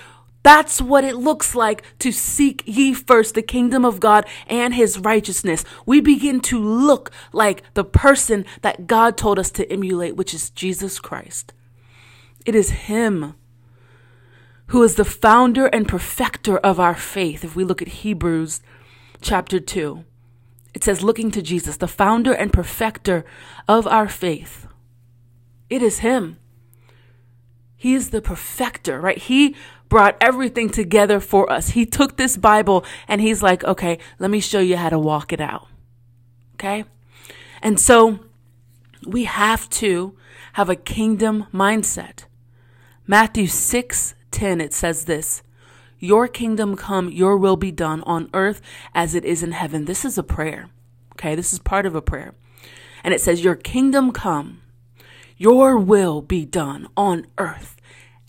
That's 0.43 0.81
what 0.81 1.05
it 1.05 1.15
looks 1.15 1.55
like 1.55 1.83
to 1.99 2.11
seek 2.11 2.63
ye 2.65 2.93
first 2.93 3.33
the 3.33 3.41
kingdom 3.41 3.85
of 3.85 4.01
God 4.01 4.25
and 4.47 4.73
his 4.73 4.99
righteousness. 4.99 5.63
We 5.85 6.01
begin 6.01 6.41
to 6.41 6.59
look 6.59 7.11
like 7.31 7.63
the 7.73 7.85
person 7.85 8.45
that 8.61 8.85
God 8.85 9.17
told 9.17 9.39
us 9.39 9.49
to 9.51 9.71
emulate, 9.71 10.17
which 10.17 10.33
is 10.33 10.49
Jesus 10.49 10.99
Christ. 10.99 11.53
It 12.45 12.55
is 12.55 12.71
him 12.71 13.35
who 14.67 14.83
is 14.83 14.95
the 14.95 15.05
founder 15.05 15.67
and 15.67 15.87
perfecter 15.87 16.57
of 16.57 16.79
our 16.79 16.95
faith. 16.95 17.43
If 17.43 17.55
we 17.55 17.63
look 17.63 17.81
at 17.81 17.87
Hebrews 17.87 18.61
chapter 19.23 19.59
2, 19.59 20.03
it 20.73 20.83
says, 20.83 21.03
looking 21.03 21.31
to 21.31 21.41
Jesus, 21.41 21.77
the 21.77 21.87
founder 21.87 22.33
and 22.33 22.53
perfecter 22.53 23.25
of 23.67 23.87
our 23.87 24.07
faith. 24.07 24.67
It 25.69 25.81
is 25.81 25.99
him. 25.99 26.37
He 27.75 27.93
is 27.93 28.11
the 28.11 28.21
perfecter, 28.21 28.99
right? 28.99 29.17
He 29.17 29.55
brought 29.89 30.17
everything 30.21 30.69
together 30.69 31.19
for 31.19 31.51
us. 31.51 31.69
He 31.69 31.85
took 31.85 32.17
this 32.17 32.37
Bible 32.37 32.85
and 33.07 33.21
he's 33.21 33.43
like, 33.43 33.63
okay, 33.63 33.99
let 34.19 34.31
me 34.31 34.39
show 34.39 34.59
you 34.59 34.77
how 34.77 34.89
to 34.89 34.99
walk 34.99 35.33
it 35.33 35.41
out. 35.41 35.67
Okay? 36.55 36.85
And 37.61 37.79
so 37.79 38.19
we 39.05 39.25
have 39.25 39.69
to 39.69 40.17
have 40.53 40.69
a 40.69 40.75
kingdom 40.75 41.47
mindset. 41.53 42.25
Matthew 43.05 43.47
6 43.47 44.15
10, 44.31 44.61
it 44.61 44.73
says 44.73 45.05
this 45.05 45.43
Your 46.03 46.27
kingdom 46.27 46.75
come, 46.75 47.09
your 47.09 47.37
will 47.37 47.55
be 47.55 47.71
done 47.71 48.03
on 48.03 48.29
earth 48.33 48.59
as 48.93 49.15
it 49.15 49.23
is 49.23 49.41
in 49.41 49.53
heaven. 49.53 49.85
This 49.85 50.03
is 50.03 50.17
a 50.17 50.21
prayer. 50.23 50.69
Okay? 51.13 51.33
This 51.33 51.53
is 51.53 51.59
part 51.59 51.85
of 51.85 51.95
a 51.95 52.01
prayer. 52.01 52.35
And 53.05 53.13
it 53.13 53.21
says, 53.21 53.41
Your 53.41 53.55
kingdom 53.55 54.11
come, 54.11 54.61
your 55.37 55.77
will 55.77 56.21
be 56.21 56.43
done 56.43 56.89
on 56.97 57.27
earth 57.37 57.77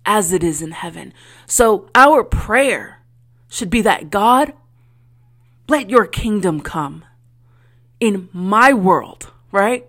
as 0.06 0.32
it 0.32 0.44
is 0.44 0.62
in 0.62 0.70
heaven. 0.70 1.12
So 1.48 1.88
our 1.96 2.22
prayer 2.22 3.02
should 3.48 3.70
be 3.70 3.82
that 3.82 4.08
God, 4.08 4.52
let 5.68 5.90
your 5.90 6.06
kingdom 6.06 6.60
come 6.60 7.04
in 7.98 8.28
my 8.32 8.72
world, 8.72 9.32
right? 9.50 9.88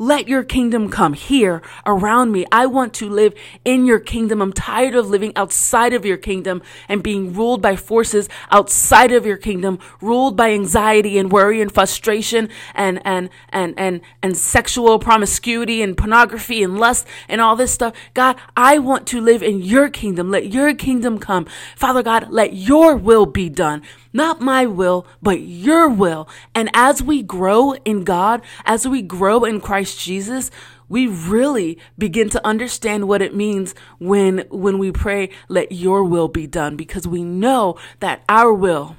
Let 0.00 0.28
your 0.28 0.44
kingdom 0.44 0.90
come 0.90 1.14
here 1.14 1.60
around 1.84 2.30
me. 2.30 2.46
I 2.52 2.66
want 2.66 2.94
to 2.94 3.10
live 3.10 3.34
in 3.64 3.84
your 3.84 3.98
kingdom. 3.98 4.40
I'm 4.40 4.52
tired 4.52 4.94
of 4.94 5.10
living 5.10 5.32
outside 5.34 5.92
of 5.92 6.04
your 6.04 6.16
kingdom 6.16 6.62
and 6.88 7.02
being 7.02 7.32
ruled 7.32 7.60
by 7.60 7.74
forces 7.74 8.28
outside 8.52 9.10
of 9.10 9.26
your 9.26 9.36
kingdom, 9.36 9.80
ruled 10.00 10.36
by 10.36 10.52
anxiety 10.52 11.18
and 11.18 11.32
worry 11.32 11.60
and 11.60 11.72
frustration 11.72 12.48
and, 12.76 13.04
and, 13.04 13.28
and, 13.48 13.74
and, 13.76 14.00
and 14.22 14.36
sexual 14.36 15.00
promiscuity 15.00 15.82
and 15.82 15.96
pornography 15.96 16.62
and 16.62 16.78
lust 16.78 17.04
and 17.28 17.40
all 17.40 17.56
this 17.56 17.72
stuff. 17.72 17.92
God, 18.14 18.36
I 18.56 18.78
want 18.78 19.04
to 19.08 19.20
live 19.20 19.42
in 19.42 19.62
your 19.62 19.88
kingdom. 19.88 20.30
Let 20.30 20.52
your 20.52 20.74
kingdom 20.74 21.18
come. 21.18 21.46
Father 21.74 22.04
God, 22.04 22.30
let 22.30 22.52
your 22.52 22.94
will 22.94 23.26
be 23.26 23.48
done. 23.48 23.82
Not 24.12 24.40
my 24.40 24.64
will, 24.64 25.06
but 25.20 25.40
your 25.40 25.88
will. 25.88 26.28
And 26.54 26.70
as 26.72 27.02
we 27.02 27.22
grow 27.22 27.74
in 27.84 28.04
God, 28.04 28.42
as 28.64 28.88
we 28.88 29.02
grow 29.02 29.44
in 29.44 29.60
Christ 29.60 29.87
Jesus, 29.96 30.50
we 30.88 31.06
really 31.06 31.78
begin 31.96 32.30
to 32.30 32.46
understand 32.46 33.08
what 33.08 33.22
it 33.22 33.34
means 33.34 33.74
when, 33.98 34.44
when 34.50 34.78
we 34.78 34.90
pray, 34.92 35.30
let 35.48 35.72
your 35.72 36.04
will 36.04 36.28
be 36.28 36.46
done, 36.46 36.76
because 36.76 37.06
we 37.06 37.22
know 37.22 37.78
that 38.00 38.22
our 38.28 38.52
will 38.52 38.96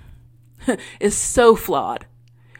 is 0.99 1.17
so 1.17 1.55
flawed. 1.55 2.05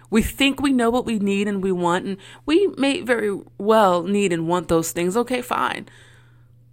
We 0.09 0.23
think 0.23 0.59
we 0.59 0.73
know 0.73 0.89
what 0.89 1.05
we 1.05 1.19
need 1.19 1.47
and 1.47 1.63
we 1.63 1.71
want, 1.71 2.05
and 2.05 2.17
we 2.45 2.67
may 2.77 3.01
very 3.01 3.39
well 3.57 4.03
need 4.03 4.33
and 4.33 4.47
want 4.47 4.67
those 4.67 4.91
things. 4.91 5.15
Okay, 5.15 5.41
fine. 5.41 5.87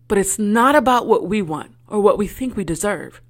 But 0.08 0.18
it's 0.18 0.38
not 0.38 0.74
about 0.74 1.06
what 1.06 1.28
we 1.28 1.42
want 1.42 1.72
or 1.88 2.00
what 2.00 2.18
we 2.18 2.26
think 2.26 2.56
we 2.56 2.64
deserve. 2.64 3.20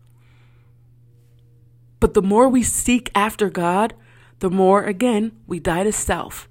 But 1.98 2.14
the 2.14 2.22
more 2.22 2.48
we 2.48 2.62
seek 2.62 3.10
after 3.14 3.50
God, 3.50 3.94
the 4.38 4.50
more, 4.50 4.84
again, 4.84 5.32
we 5.46 5.58
die 5.58 5.84
to 5.84 5.92
self 5.92 6.48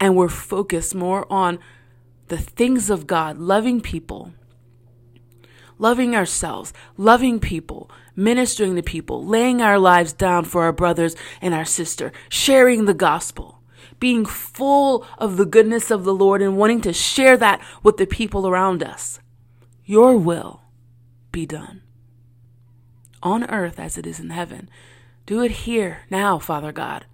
and 0.00 0.16
we're 0.16 0.28
focused 0.28 0.94
more 0.94 1.26
on 1.30 1.58
the 2.28 2.38
things 2.38 2.90
of 2.90 3.06
God, 3.06 3.38
loving 3.38 3.80
people, 3.80 4.32
loving 5.78 6.14
ourselves, 6.14 6.72
loving 6.96 7.40
people, 7.40 7.90
ministering 8.14 8.76
to 8.76 8.82
people, 8.82 9.24
laying 9.24 9.62
our 9.62 9.78
lives 9.78 10.12
down 10.12 10.44
for 10.44 10.64
our 10.64 10.72
brothers 10.72 11.16
and 11.40 11.54
our 11.54 11.64
sister, 11.64 12.12
sharing 12.28 12.84
the 12.84 12.94
gospel, 12.94 13.60
being 13.98 14.24
full 14.24 15.06
of 15.18 15.36
the 15.36 15.46
goodness 15.46 15.90
of 15.90 16.04
the 16.04 16.14
Lord 16.14 16.42
and 16.42 16.56
wanting 16.56 16.80
to 16.82 16.92
share 16.92 17.36
that 17.36 17.60
with 17.82 17.96
the 17.96 18.06
people 18.06 18.46
around 18.46 18.82
us. 18.82 19.20
Your 19.84 20.16
will 20.16 20.62
be 21.32 21.46
done 21.46 21.82
on 23.22 23.48
earth 23.50 23.78
as 23.78 23.98
it 23.98 24.06
is 24.06 24.20
in 24.20 24.30
heaven. 24.30 24.68
Do 25.26 25.42
it 25.42 25.50
here, 25.50 26.02
now, 26.10 26.38
Father 26.38 26.72
God. 26.72 27.06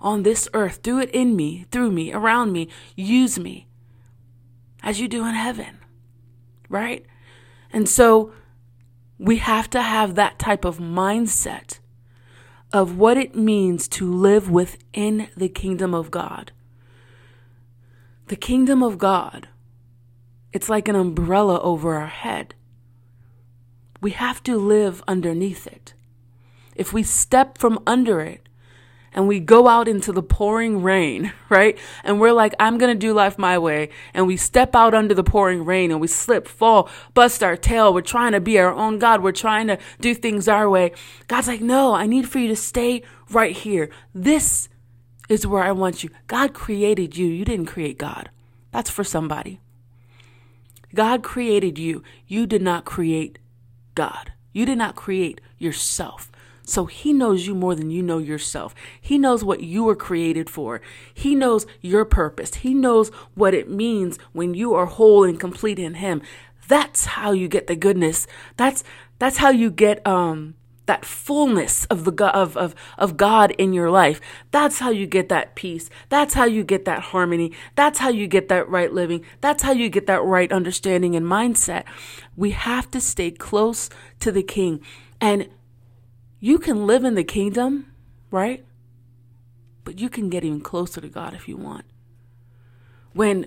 On 0.00 0.22
this 0.22 0.48
earth, 0.54 0.82
do 0.82 0.98
it 0.98 1.10
in 1.10 1.34
me, 1.34 1.66
through 1.70 1.90
me, 1.90 2.12
around 2.12 2.52
me. 2.52 2.68
Use 2.94 3.38
me 3.38 3.66
as 4.82 5.00
you 5.00 5.08
do 5.08 5.26
in 5.26 5.34
heaven. 5.34 5.78
Right? 6.68 7.04
And 7.72 7.88
so 7.88 8.32
we 9.18 9.38
have 9.38 9.68
to 9.70 9.82
have 9.82 10.14
that 10.14 10.38
type 10.38 10.64
of 10.64 10.78
mindset 10.78 11.80
of 12.72 12.96
what 12.96 13.16
it 13.16 13.34
means 13.34 13.88
to 13.88 14.12
live 14.12 14.50
within 14.50 15.28
the 15.36 15.48
kingdom 15.48 15.94
of 15.94 16.10
God. 16.10 16.52
The 18.26 18.36
kingdom 18.36 18.82
of 18.82 18.98
God, 18.98 19.48
it's 20.52 20.68
like 20.68 20.86
an 20.86 20.94
umbrella 20.94 21.60
over 21.60 21.94
our 21.94 22.06
head 22.06 22.54
we 24.00 24.12
have 24.12 24.42
to 24.44 24.56
live 24.56 25.02
underneath 25.08 25.66
it. 25.66 25.94
If 26.74 26.92
we 26.92 27.02
step 27.02 27.58
from 27.58 27.82
under 27.86 28.20
it 28.20 28.47
and 29.18 29.26
we 29.26 29.40
go 29.40 29.66
out 29.66 29.88
into 29.88 30.12
the 30.12 30.22
pouring 30.22 30.80
rain, 30.80 31.32
right? 31.48 31.76
And 32.04 32.20
we're 32.20 32.32
like, 32.32 32.54
I'm 32.60 32.78
going 32.78 32.94
to 32.94 32.98
do 32.98 33.12
life 33.12 33.36
my 33.36 33.58
way. 33.58 33.88
And 34.14 34.28
we 34.28 34.36
step 34.36 34.76
out 34.76 34.94
under 34.94 35.12
the 35.12 35.24
pouring 35.24 35.64
rain 35.64 35.90
and 35.90 36.00
we 36.00 36.06
slip, 36.06 36.46
fall, 36.46 36.88
bust 37.14 37.42
our 37.42 37.56
tail. 37.56 37.92
We're 37.92 38.00
trying 38.02 38.30
to 38.30 38.40
be 38.40 38.60
our 38.60 38.72
own 38.72 39.00
God. 39.00 39.20
We're 39.20 39.32
trying 39.32 39.66
to 39.66 39.78
do 39.98 40.14
things 40.14 40.46
our 40.46 40.70
way. 40.70 40.92
God's 41.26 41.48
like, 41.48 41.60
no, 41.60 41.94
I 41.94 42.06
need 42.06 42.28
for 42.28 42.38
you 42.38 42.46
to 42.46 42.54
stay 42.54 43.02
right 43.28 43.56
here. 43.56 43.90
This 44.14 44.68
is 45.28 45.44
where 45.44 45.64
I 45.64 45.72
want 45.72 46.04
you. 46.04 46.10
God 46.28 46.54
created 46.54 47.16
you. 47.16 47.26
You 47.26 47.44
didn't 47.44 47.66
create 47.66 47.98
God. 47.98 48.30
That's 48.70 48.88
for 48.88 49.02
somebody. 49.02 49.58
God 50.94 51.24
created 51.24 51.76
you. 51.76 52.04
You 52.28 52.46
did 52.46 52.62
not 52.62 52.84
create 52.84 53.40
God. 53.96 54.32
You 54.52 54.64
did 54.64 54.78
not 54.78 54.94
create 54.94 55.40
yourself. 55.58 56.30
So 56.68 56.86
he 56.86 57.12
knows 57.12 57.46
you 57.46 57.54
more 57.54 57.74
than 57.74 57.90
you 57.90 58.02
know 58.02 58.18
yourself. 58.18 58.74
He 59.00 59.18
knows 59.18 59.42
what 59.42 59.62
you 59.62 59.84
were 59.84 59.96
created 59.96 60.50
for. 60.50 60.80
He 61.14 61.34
knows 61.34 61.66
your 61.80 62.04
purpose. 62.04 62.56
He 62.56 62.74
knows 62.74 63.08
what 63.34 63.54
it 63.54 63.70
means 63.70 64.18
when 64.32 64.54
you 64.54 64.74
are 64.74 64.86
whole 64.86 65.24
and 65.24 65.40
complete 65.40 65.78
in 65.78 65.94
him. 65.94 66.20
That's 66.68 67.06
how 67.06 67.32
you 67.32 67.48
get 67.48 67.66
the 67.66 67.76
goodness. 67.76 68.26
That's 68.56 68.84
that's 69.18 69.38
how 69.38 69.48
you 69.50 69.70
get 69.70 70.06
um 70.06 70.54
that 70.84 71.04
fullness 71.04 71.84
of 71.86 72.04
the 72.04 72.24
of, 72.26 72.56
of, 72.56 72.74
of 72.96 73.16
God 73.16 73.52
in 73.52 73.72
your 73.72 73.90
life. 73.90 74.20
That's 74.50 74.78
how 74.78 74.90
you 74.90 75.06
get 75.06 75.28
that 75.28 75.54
peace. 75.54 75.88
That's 76.08 76.34
how 76.34 76.44
you 76.44 76.64
get 76.64 76.86
that 76.86 77.00
harmony. 77.00 77.52
That's 77.76 77.98
how 77.98 78.08
you 78.08 78.26
get 78.26 78.48
that 78.48 78.68
right 78.68 78.92
living. 78.92 79.24
That's 79.40 79.62
how 79.62 79.72
you 79.72 79.88
get 79.88 80.06
that 80.06 80.24
right 80.24 80.50
understanding 80.50 81.14
and 81.14 81.26
mindset. 81.26 81.84
We 82.36 82.50
have 82.50 82.90
to 82.90 83.00
stay 83.00 83.30
close 83.30 83.90
to 84.20 84.32
the 84.32 84.42
King. 84.42 84.80
And 85.20 85.48
you 86.40 86.58
can 86.58 86.86
live 86.86 87.04
in 87.04 87.14
the 87.14 87.24
kingdom, 87.24 87.92
right? 88.30 88.64
But 89.84 89.98
you 89.98 90.08
can 90.08 90.28
get 90.28 90.44
even 90.44 90.60
closer 90.60 91.00
to 91.00 91.08
God 91.08 91.34
if 91.34 91.48
you 91.48 91.56
want. 91.56 91.84
When 93.12 93.46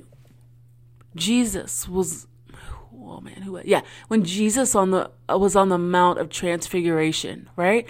Jesus 1.16 1.88
was 1.88 2.28
oh 3.12 3.22
man, 3.22 3.42
who? 3.42 3.60
Yeah, 3.64 3.82
when 4.08 4.24
Jesus 4.24 4.76
on 4.76 4.92
the 4.92 5.12
was 5.30 5.56
on 5.56 5.70
the 5.70 5.78
Mount 5.78 6.20
of 6.20 6.30
Transfiguration, 6.30 7.50
right? 7.56 7.88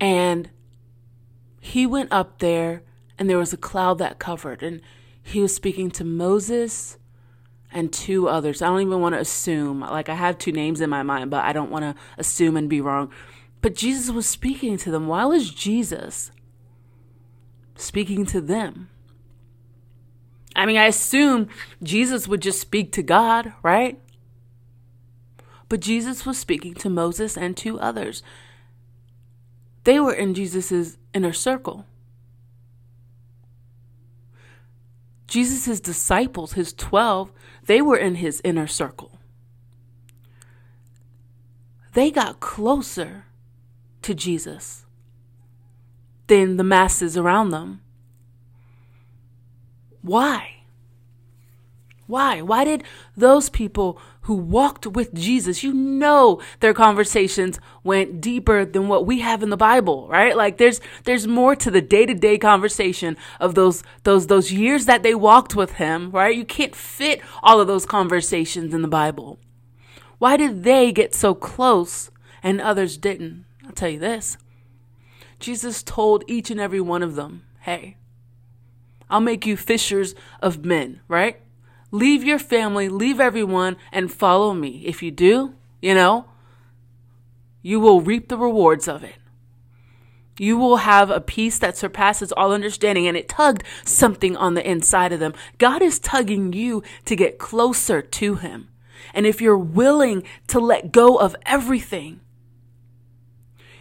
And 0.00 0.50
he 1.60 1.86
went 1.86 2.12
up 2.12 2.38
there, 2.38 2.82
and 3.18 3.28
there 3.28 3.38
was 3.38 3.52
a 3.52 3.56
cloud 3.56 3.98
that 3.98 4.18
covered, 4.18 4.62
and 4.62 4.80
he 5.22 5.40
was 5.40 5.54
speaking 5.54 5.90
to 5.92 6.04
Moses 6.04 6.98
and 7.72 7.92
two 7.92 8.28
others. 8.28 8.62
I 8.62 8.66
don't 8.66 8.80
even 8.80 9.00
want 9.00 9.14
to 9.14 9.20
assume. 9.20 9.80
Like 9.80 10.08
I 10.08 10.14
have 10.14 10.38
two 10.38 10.52
names 10.52 10.80
in 10.80 10.90
my 10.90 11.02
mind, 11.02 11.30
but 11.30 11.44
I 11.44 11.52
don't 11.52 11.70
want 11.70 11.82
to 11.82 12.00
assume 12.16 12.56
and 12.56 12.68
be 12.68 12.80
wrong. 12.80 13.10
But 13.66 13.74
Jesus 13.74 14.10
was 14.10 14.28
speaking 14.28 14.76
to 14.76 14.92
them. 14.92 15.08
Why 15.08 15.24
was 15.24 15.50
Jesus 15.50 16.30
speaking 17.74 18.24
to 18.26 18.40
them? 18.40 18.90
I 20.54 20.66
mean, 20.66 20.76
I 20.76 20.84
assume 20.84 21.48
Jesus 21.82 22.28
would 22.28 22.42
just 22.42 22.60
speak 22.60 22.92
to 22.92 23.02
God, 23.02 23.54
right? 23.64 23.98
But 25.68 25.80
Jesus 25.80 26.24
was 26.24 26.38
speaking 26.38 26.74
to 26.74 26.88
Moses 26.88 27.36
and 27.36 27.56
two 27.56 27.76
others. 27.80 28.22
They 29.82 29.98
were 29.98 30.14
in 30.14 30.32
Jesus' 30.34 30.96
inner 31.12 31.32
circle. 31.32 31.86
Jesus' 35.26 35.80
disciples, 35.80 36.52
his 36.52 36.72
12, 36.72 37.32
they 37.64 37.82
were 37.82 37.98
in 37.98 38.14
his 38.14 38.40
inner 38.44 38.68
circle. 38.68 39.18
They 41.94 42.12
got 42.12 42.38
closer 42.38 43.25
to 44.06 44.14
Jesus 44.14 44.84
than 46.26 46.56
the 46.56 46.64
masses 46.64 47.16
around 47.16 47.50
them. 47.50 47.82
Why? 50.02 50.54
Why? 52.06 52.40
Why 52.40 52.64
did 52.64 52.84
those 53.16 53.48
people 53.48 53.98
who 54.22 54.34
walked 54.34 54.86
with 54.88 55.14
Jesus, 55.14 55.62
you 55.62 55.72
know 55.72 56.40
their 56.58 56.74
conversations 56.74 57.60
went 57.84 58.20
deeper 58.20 58.64
than 58.64 58.88
what 58.88 59.06
we 59.06 59.20
have 59.20 59.42
in 59.42 59.50
the 59.50 59.56
Bible, 59.56 60.08
right? 60.08 60.36
Like 60.36 60.58
there's 60.58 60.80
there's 61.04 61.28
more 61.28 61.54
to 61.56 61.70
the 61.70 61.80
day-to-day 61.80 62.38
conversation 62.38 63.16
of 63.38 63.54
those 63.54 63.84
those 64.02 64.26
those 64.26 64.50
years 64.50 64.86
that 64.86 65.04
they 65.04 65.14
walked 65.14 65.54
with 65.54 65.74
him, 65.74 66.10
right? 66.10 66.36
You 66.36 66.44
can't 66.44 66.74
fit 66.74 67.20
all 67.40 67.60
of 67.60 67.68
those 67.68 67.86
conversations 67.86 68.74
in 68.74 68.82
the 68.82 68.88
Bible. 68.88 69.38
Why 70.18 70.36
did 70.36 70.64
they 70.64 70.90
get 70.90 71.14
so 71.14 71.34
close 71.34 72.10
and 72.42 72.60
others 72.60 72.96
didn't? 72.96 73.44
Tell 73.76 73.90
you 73.90 73.98
this. 73.98 74.38
Jesus 75.38 75.82
told 75.82 76.24
each 76.26 76.50
and 76.50 76.58
every 76.58 76.80
one 76.80 77.02
of 77.02 77.14
them, 77.14 77.42
"Hey, 77.60 77.98
I'll 79.10 79.20
make 79.20 79.46
you 79.46 79.56
fishers 79.56 80.14
of 80.40 80.64
men," 80.64 81.00
right? 81.08 81.40
Leave 81.90 82.24
your 82.24 82.38
family, 82.38 82.88
leave 82.88 83.20
everyone, 83.20 83.76
and 83.92 84.10
follow 84.10 84.54
me. 84.54 84.82
If 84.86 85.02
you 85.02 85.10
do, 85.10 85.54
you 85.80 85.94
know, 85.94 86.24
you 87.62 87.78
will 87.78 88.00
reap 88.00 88.28
the 88.28 88.38
rewards 88.38 88.88
of 88.88 89.04
it. 89.04 89.16
You 90.38 90.56
will 90.56 90.78
have 90.78 91.10
a 91.10 91.20
peace 91.20 91.58
that 91.58 91.76
surpasses 91.76 92.32
all 92.32 92.52
understanding. 92.52 93.06
And 93.06 93.16
it 93.16 93.28
tugged 93.28 93.62
something 93.84 94.36
on 94.36 94.54
the 94.54 94.68
inside 94.68 95.12
of 95.12 95.20
them. 95.20 95.34
God 95.58 95.82
is 95.82 95.98
tugging 95.98 96.52
you 96.52 96.82
to 97.04 97.16
get 97.16 97.38
closer 97.38 98.02
to 98.02 98.34
Him. 98.36 98.68
And 99.14 99.26
if 99.26 99.40
you're 99.40 99.56
willing 99.56 100.24
to 100.48 100.60
let 100.60 100.92
go 100.92 101.16
of 101.16 101.36
everything, 101.46 102.20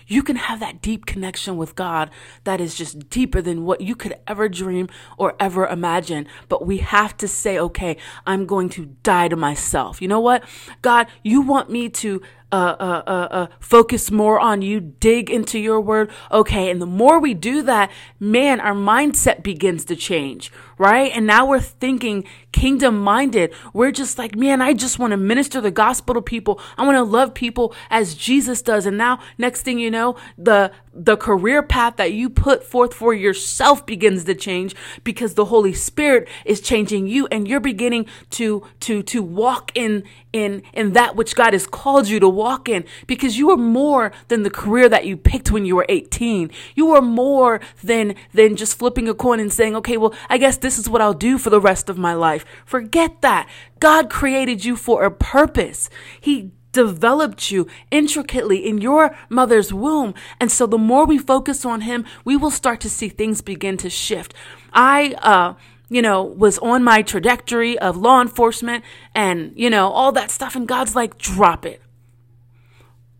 you 0.07 0.23
can 0.23 0.35
have 0.35 0.59
that 0.59 0.81
deep 0.81 1.05
connection 1.05 1.57
with 1.57 1.75
God 1.75 2.09
that 2.43 2.61
is 2.61 2.75
just 2.75 3.09
deeper 3.09 3.41
than 3.41 3.65
what 3.65 3.81
you 3.81 3.95
could 3.95 4.15
ever 4.27 4.49
dream 4.49 4.87
or 5.17 5.35
ever 5.39 5.65
imagine. 5.67 6.27
But 6.49 6.65
we 6.65 6.77
have 6.77 7.17
to 7.17 7.27
say, 7.27 7.57
okay, 7.57 7.97
I'm 8.25 8.45
going 8.45 8.69
to 8.69 8.85
die 9.03 9.27
to 9.27 9.35
myself. 9.35 10.01
You 10.01 10.07
know 10.07 10.19
what? 10.19 10.43
God, 10.81 11.07
you 11.23 11.41
want 11.41 11.69
me 11.69 11.89
to 11.89 12.21
uh, 12.51 12.75
uh, 12.79 13.03
uh, 13.07 13.27
uh, 13.31 13.47
focus 13.59 14.11
more 14.11 14.39
on 14.39 14.61
you, 14.61 14.79
dig 14.79 15.29
into 15.29 15.59
your 15.59 15.81
word. 15.81 16.09
Okay. 16.31 16.69
And 16.69 16.81
the 16.81 16.85
more 16.85 17.19
we 17.19 17.33
do 17.33 17.61
that, 17.63 17.91
man, 18.19 18.59
our 18.61 18.73
mindset 18.73 19.43
begins 19.43 19.83
to 19.85 19.95
change, 19.95 20.51
right? 20.77 21.11
And 21.13 21.25
now 21.25 21.45
we're 21.45 21.59
thinking 21.59 22.23
kingdom 22.51 22.99
minded. 23.01 23.53
We're 23.73 23.91
just 23.91 24.17
like, 24.17 24.35
man, 24.35 24.61
I 24.61 24.73
just 24.73 24.99
want 24.99 25.11
to 25.11 25.17
minister 25.17 25.59
the 25.59 25.71
gospel 25.71 26.15
to 26.15 26.21
people. 26.21 26.59
I 26.77 26.85
want 26.85 26.95
to 26.95 27.03
love 27.03 27.33
people 27.33 27.73
as 27.89 28.15
Jesus 28.15 28.61
does. 28.61 28.85
And 28.85 28.97
now, 28.97 29.19
next 29.37 29.63
thing 29.63 29.77
you 29.79 29.91
know, 29.91 30.15
the, 30.37 30.71
the 30.93 31.17
career 31.17 31.61
path 31.61 31.97
that 31.97 32.13
you 32.13 32.29
put 32.29 32.63
forth 32.63 32.93
for 32.93 33.13
yourself 33.13 33.85
begins 33.85 34.23
to 34.23 34.35
change 34.35 34.75
because 35.03 35.33
the 35.33 35.45
Holy 35.45 35.73
Spirit 35.73 36.29
is 36.45 36.61
changing 36.61 37.07
you 37.07 37.27
and 37.27 37.47
you're 37.47 37.59
beginning 37.59 38.05
to, 38.29 38.65
to, 38.81 39.03
to 39.03 39.21
walk 39.21 39.71
in, 39.75 40.03
in, 40.35 40.61
in 40.73 40.91
that 40.91 41.15
which 41.15 41.33
God 41.33 41.53
has 41.53 41.65
called 41.65 42.09
you 42.09 42.19
to 42.19 42.27
walk 42.27 42.67
in 42.67 42.83
because 43.07 43.37
you 43.37 43.51
are 43.51 43.57
more 43.57 44.11
than 44.27 44.43
the 44.43 44.49
career 44.49 44.89
that 44.89 45.05
you 45.05 45.15
picked 45.15 45.49
when 45.49 45.65
you 45.65 45.77
were 45.77 45.85
18. 45.87 46.51
You 46.75 46.91
are 46.91 47.01
more 47.01 47.61
than, 47.81 48.15
than 48.33 48.57
just 48.57 48.77
flipping 48.77 49.07
a 49.07 49.13
coin 49.13 49.39
and 49.39 49.51
saying, 49.51 49.77
okay, 49.77 49.95
well, 49.95 50.13
I 50.29 50.37
guess 50.37 50.57
this 50.57 50.77
is 50.77 50.89
what 50.89 51.01
I'll 51.01 51.13
do 51.13 51.37
for 51.37 51.49
the 51.49 51.61
rest 51.61 51.87
of 51.87 51.97
my 51.97 52.13
life. 52.13 52.43
Forget 52.65 53.21
that. 53.21 53.47
God 53.79 54.09
created 54.09 54.65
you 54.65 54.75
for 54.75 55.05
a 55.05 55.11
purpose. 55.11 55.89
He 56.19 56.51
developed 56.73 57.49
you 57.49 57.65
intricately 57.89 58.67
in 58.67 58.81
your 58.81 59.15
mother's 59.29 59.71
womb. 59.73 60.13
And 60.41 60.51
so 60.51 60.67
the 60.67 60.77
more 60.77 61.05
we 61.05 61.17
focus 61.17 61.63
on 61.63 61.81
him, 61.81 62.03
we 62.25 62.35
will 62.35 62.51
start 62.51 62.81
to 62.81 62.89
see 62.89 63.07
things 63.07 63.39
begin 63.39 63.77
to 63.77 63.89
shift. 63.89 64.33
I, 64.73 65.15
uh, 65.21 65.53
you 65.89 66.01
know, 66.01 66.23
was 66.23 66.57
on 66.59 66.83
my 66.83 67.01
trajectory 67.01 67.77
of 67.79 67.97
law 67.97 68.21
enforcement 68.21 68.83
and, 69.13 69.53
you 69.55 69.69
know, 69.69 69.89
all 69.89 70.11
that 70.13 70.31
stuff. 70.31 70.55
And 70.55 70.67
God's 70.67 70.95
like, 70.95 71.17
drop 71.17 71.65
it. 71.65 71.81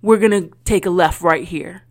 We're 0.02 0.18
going 0.18 0.32
to 0.32 0.56
take 0.64 0.86
a 0.86 0.90
left 0.90 1.22
right 1.22 1.44
here. 1.44 1.84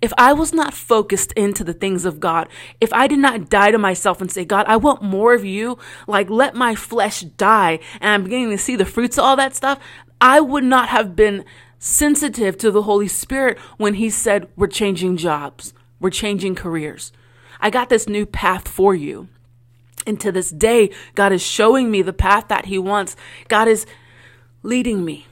If 0.00 0.12
I 0.16 0.32
was 0.32 0.54
not 0.54 0.72
focused 0.72 1.32
into 1.32 1.62
the 1.62 1.74
things 1.74 2.04
of 2.06 2.20
God, 2.20 2.48
if 2.80 2.92
I 2.92 3.06
did 3.06 3.18
not 3.18 3.50
die 3.50 3.70
to 3.70 3.78
myself 3.78 4.20
and 4.20 4.32
say, 4.32 4.44
God, 4.46 4.64
I 4.66 4.76
want 4.76 5.02
more 5.02 5.34
of 5.34 5.44
you, 5.44 5.78
like 6.06 6.30
let 6.30 6.54
my 6.54 6.74
flesh 6.74 7.20
die, 7.20 7.80
and 8.00 8.10
I'm 8.10 8.24
beginning 8.24 8.50
to 8.50 8.58
see 8.58 8.76
the 8.76 8.86
fruits 8.86 9.18
of 9.18 9.24
all 9.24 9.36
that 9.36 9.54
stuff, 9.54 9.78
I 10.20 10.40
would 10.40 10.64
not 10.64 10.88
have 10.88 11.14
been 11.14 11.44
sensitive 11.78 12.56
to 12.58 12.70
the 12.70 12.82
Holy 12.82 13.08
Spirit 13.08 13.58
when 13.76 13.94
He 13.94 14.08
said, 14.08 14.48
We're 14.56 14.68
changing 14.68 15.18
jobs, 15.18 15.74
we're 15.98 16.10
changing 16.10 16.54
careers. 16.54 17.12
I 17.60 17.68
got 17.68 17.90
this 17.90 18.08
new 18.08 18.24
path 18.24 18.68
for 18.68 18.94
you. 18.94 19.28
And 20.06 20.20
to 20.20 20.32
this 20.32 20.50
day, 20.50 20.90
God 21.14 21.32
is 21.32 21.42
showing 21.42 21.90
me 21.90 22.02
the 22.02 22.12
path 22.12 22.48
that 22.48 22.66
He 22.66 22.78
wants. 22.78 23.16
God 23.48 23.68
is 23.68 23.86
leading 24.62 25.04
me, 25.04 25.26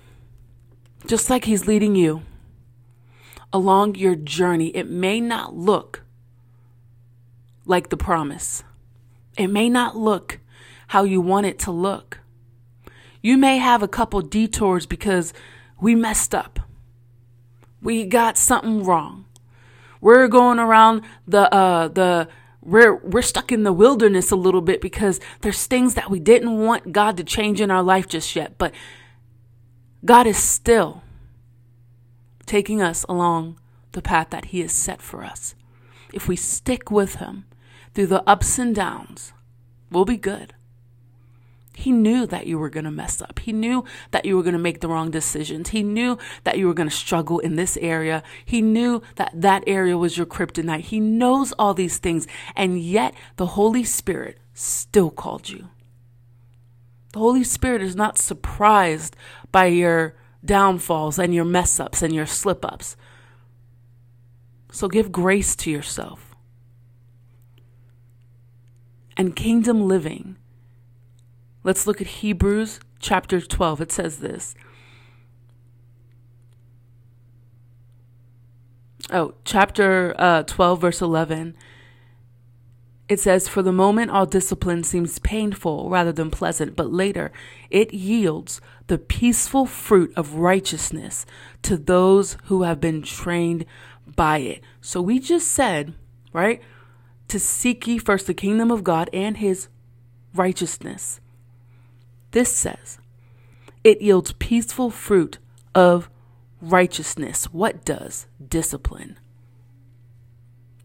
just 1.06 1.30
like 1.30 1.44
He's 1.44 1.66
leading 1.66 1.94
you 1.94 2.22
along 3.52 3.94
your 3.94 4.14
journey. 4.14 4.68
It 4.68 4.88
may 4.88 5.20
not 5.20 5.56
look 5.56 6.02
like 7.64 7.90
the 7.90 7.96
promise, 7.96 8.64
it 9.36 9.48
may 9.48 9.68
not 9.68 9.96
look 9.96 10.40
how 10.88 11.04
you 11.04 11.20
want 11.20 11.46
it 11.46 11.58
to 11.60 11.70
look. 11.70 12.20
You 13.20 13.36
may 13.36 13.58
have 13.58 13.82
a 13.82 13.88
couple 13.88 14.20
detours 14.22 14.86
because 14.86 15.34
we 15.80 15.94
messed 15.94 16.34
up. 16.34 16.60
We 17.82 18.04
got 18.06 18.38
something 18.38 18.82
wrong. 18.82 19.26
We're 20.00 20.28
going 20.28 20.58
around 20.58 21.02
the 21.26 21.52
uh 21.52 21.88
the 21.88 22.28
we're 22.60 22.96
we're 22.96 23.22
stuck 23.22 23.52
in 23.52 23.62
the 23.62 23.72
wilderness 23.72 24.30
a 24.30 24.36
little 24.36 24.60
bit 24.60 24.80
because 24.80 25.20
there's 25.40 25.66
things 25.66 25.94
that 25.94 26.10
we 26.10 26.18
didn't 26.18 26.58
want 26.58 26.92
God 26.92 27.16
to 27.16 27.24
change 27.24 27.60
in 27.60 27.70
our 27.70 27.82
life 27.82 28.08
just 28.08 28.34
yet, 28.34 28.58
but 28.58 28.74
God 30.04 30.26
is 30.26 30.36
still 30.36 31.02
taking 32.46 32.82
us 32.82 33.04
along 33.08 33.58
the 33.92 34.02
path 34.02 34.30
that 34.30 34.46
he 34.46 34.60
has 34.60 34.72
set 34.72 35.02
for 35.02 35.24
us. 35.24 35.54
If 36.12 36.28
we 36.28 36.36
stick 36.36 36.90
with 36.90 37.16
him 37.16 37.44
through 37.94 38.06
the 38.06 38.28
ups 38.28 38.58
and 38.58 38.74
downs, 38.74 39.32
we'll 39.90 40.04
be 40.04 40.16
good. 40.16 40.54
He 41.78 41.92
knew 41.92 42.26
that 42.26 42.48
you 42.48 42.58
were 42.58 42.70
going 42.70 42.86
to 42.86 42.90
mess 42.90 43.22
up. 43.22 43.38
He 43.38 43.52
knew 43.52 43.84
that 44.10 44.24
you 44.24 44.36
were 44.36 44.42
going 44.42 44.54
to 44.54 44.58
make 44.58 44.80
the 44.80 44.88
wrong 44.88 45.12
decisions. 45.12 45.68
He 45.68 45.84
knew 45.84 46.18
that 46.42 46.58
you 46.58 46.66
were 46.66 46.74
going 46.74 46.88
to 46.88 46.94
struggle 46.94 47.38
in 47.38 47.54
this 47.54 47.76
area. 47.76 48.24
He 48.44 48.60
knew 48.60 49.00
that 49.14 49.30
that 49.32 49.62
area 49.64 49.96
was 49.96 50.16
your 50.16 50.26
kryptonite. 50.26 50.80
He 50.80 50.98
knows 50.98 51.52
all 51.52 51.74
these 51.74 51.98
things. 51.98 52.26
And 52.56 52.80
yet 52.80 53.14
the 53.36 53.46
Holy 53.46 53.84
Spirit 53.84 54.40
still 54.54 55.08
called 55.08 55.50
you. 55.50 55.68
The 57.12 57.20
Holy 57.20 57.44
Spirit 57.44 57.80
is 57.80 57.94
not 57.94 58.18
surprised 58.18 59.14
by 59.52 59.66
your 59.66 60.16
downfalls 60.44 61.16
and 61.16 61.32
your 61.32 61.44
mess 61.44 61.78
ups 61.78 62.02
and 62.02 62.12
your 62.12 62.26
slip 62.26 62.64
ups. 62.64 62.96
So 64.72 64.88
give 64.88 65.12
grace 65.12 65.54
to 65.54 65.70
yourself. 65.70 66.34
And 69.16 69.36
kingdom 69.36 69.86
living 69.86 70.37
Let's 71.68 71.86
look 71.86 72.00
at 72.00 72.06
Hebrews 72.06 72.80
chapter 72.98 73.42
12. 73.42 73.82
It 73.82 73.92
says 73.92 74.20
this. 74.20 74.54
Oh, 79.10 79.34
chapter 79.44 80.14
uh, 80.18 80.44
12, 80.44 80.80
verse 80.80 81.02
11. 81.02 81.54
It 83.10 83.20
says, 83.20 83.48
For 83.48 83.60
the 83.60 83.70
moment, 83.70 84.10
all 84.10 84.24
discipline 84.24 84.82
seems 84.82 85.18
painful 85.18 85.90
rather 85.90 86.10
than 86.10 86.30
pleasant, 86.30 86.74
but 86.74 86.90
later 86.90 87.32
it 87.68 87.92
yields 87.92 88.62
the 88.86 88.96
peaceful 88.96 89.66
fruit 89.66 90.10
of 90.16 90.36
righteousness 90.36 91.26
to 91.64 91.76
those 91.76 92.38
who 92.44 92.62
have 92.62 92.80
been 92.80 93.02
trained 93.02 93.66
by 94.16 94.38
it. 94.38 94.62
So 94.80 95.02
we 95.02 95.18
just 95.18 95.48
said, 95.48 95.92
right, 96.32 96.62
to 97.28 97.38
seek 97.38 97.86
ye 97.86 97.98
first 97.98 98.26
the 98.26 98.32
kingdom 98.32 98.70
of 98.70 98.84
God 98.84 99.10
and 99.12 99.36
his 99.36 99.68
righteousness. 100.32 101.20
This 102.38 102.54
says, 102.54 103.00
it 103.84 104.00
yields 104.02 104.32
peaceful 104.38 104.90
fruit 104.90 105.38
of 105.74 106.10
righteousness. 106.62 107.46
What 107.46 107.84
does? 107.84 108.28
Discipline. 108.48 109.18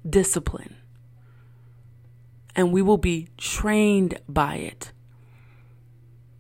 Discipline. 0.10 0.78
and 2.56 2.74
we 2.74 2.82
will 2.82 2.98
be 2.98 3.30
trained 3.38 4.20
by 4.30 4.56
it. 4.58 4.92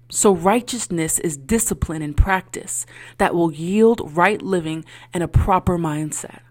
So, 0.09 0.33
righteousness 0.35 1.19
is 1.19 1.37
discipline 1.37 2.01
and 2.03 2.17
practice 2.17 2.85
that 3.19 3.35
will 3.35 3.51
yield 3.51 4.15
right 4.15 4.41
living 4.41 4.85
and 5.13 5.23
a 5.23 5.29
proper 5.29 5.77
mindset. 5.77 6.41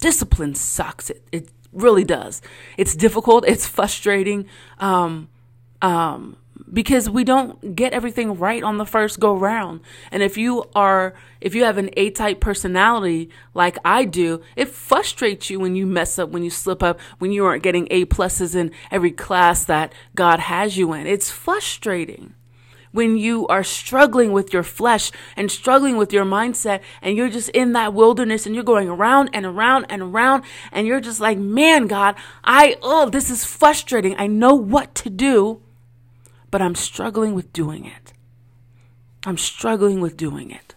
Discipline 0.00 0.54
sucks. 0.54 1.10
It, 1.10 1.28
it 1.32 1.48
really 1.72 2.04
does. 2.04 2.42
It's 2.78 2.96
difficult, 2.96 3.44
it's 3.48 3.66
frustrating. 3.66 4.46
Um, 4.78 5.28
um, 5.82 6.36
because 6.72 7.08
we 7.08 7.24
don't 7.24 7.74
get 7.74 7.92
everything 7.92 8.38
right 8.38 8.62
on 8.62 8.78
the 8.78 8.86
first 8.86 9.20
go 9.20 9.34
round. 9.34 9.80
And 10.10 10.22
if 10.22 10.36
you 10.36 10.64
are, 10.74 11.14
if 11.40 11.54
you 11.54 11.64
have 11.64 11.78
an 11.78 11.90
A 11.96 12.10
type 12.10 12.40
personality 12.40 13.30
like 13.54 13.78
I 13.84 14.04
do, 14.04 14.42
it 14.56 14.68
frustrates 14.68 15.50
you 15.50 15.60
when 15.60 15.76
you 15.76 15.86
mess 15.86 16.18
up, 16.18 16.30
when 16.30 16.42
you 16.42 16.50
slip 16.50 16.82
up, 16.82 16.98
when 17.18 17.32
you 17.32 17.44
aren't 17.44 17.62
getting 17.62 17.88
A 17.90 18.04
pluses 18.06 18.54
in 18.54 18.72
every 18.90 19.12
class 19.12 19.64
that 19.64 19.92
God 20.14 20.40
has 20.40 20.76
you 20.76 20.92
in. 20.92 21.06
It's 21.06 21.30
frustrating 21.30 22.34
when 22.92 23.18
you 23.18 23.46
are 23.48 23.62
struggling 23.62 24.32
with 24.32 24.54
your 24.54 24.62
flesh 24.62 25.12
and 25.36 25.50
struggling 25.50 25.98
with 25.98 26.14
your 26.14 26.24
mindset 26.24 26.80
and 27.02 27.14
you're 27.14 27.28
just 27.28 27.50
in 27.50 27.72
that 27.74 27.92
wilderness 27.92 28.46
and 28.46 28.54
you're 28.54 28.64
going 28.64 28.88
around 28.88 29.28
and 29.34 29.44
around 29.44 29.84
and 29.90 30.00
around 30.00 30.42
and 30.72 30.86
you're 30.86 31.00
just 31.00 31.20
like, 31.20 31.36
man, 31.36 31.86
God, 31.86 32.14
I, 32.42 32.76
oh, 32.80 33.10
this 33.10 33.28
is 33.28 33.44
frustrating. 33.44 34.16
I 34.18 34.26
know 34.26 34.54
what 34.54 34.94
to 34.96 35.10
do 35.10 35.60
but 36.50 36.62
I'm 36.62 36.74
struggling 36.74 37.34
with 37.34 37.52
doing 37.52 37.84
it. 37.84 38.12
I'm 39.26 39.38
struggling 39.38 40.00
with 40.00 40.16
doing 40.16 40.50
it. 40.50 40.74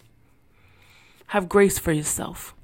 Have 1.27 1.47
grace 1.47 1.77
for 1.77 1.91
yourself. 1.91 2.55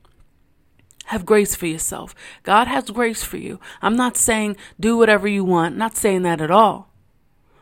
Have 1.06 1.26
grace 1.26 1.54
for 1.54 1.68
yourself. 1.68 2.16
God 2.42 2.68
has 2.68 2.90
grace 2.90 3.24
for 3.24 3.38
you. 3.38 3.60
I'm 3.82 3.96
not 3.96 4.18
saying 4.18 4.58
do 4.80 4.98
whatever 4.98 5.28
you 5.28 5.44
want, 5.44 5.78
not 5.78 5.96
saying 5.96 6.24
that 6.24 6.42
at 6.42 6.50
all. 6.50 6.92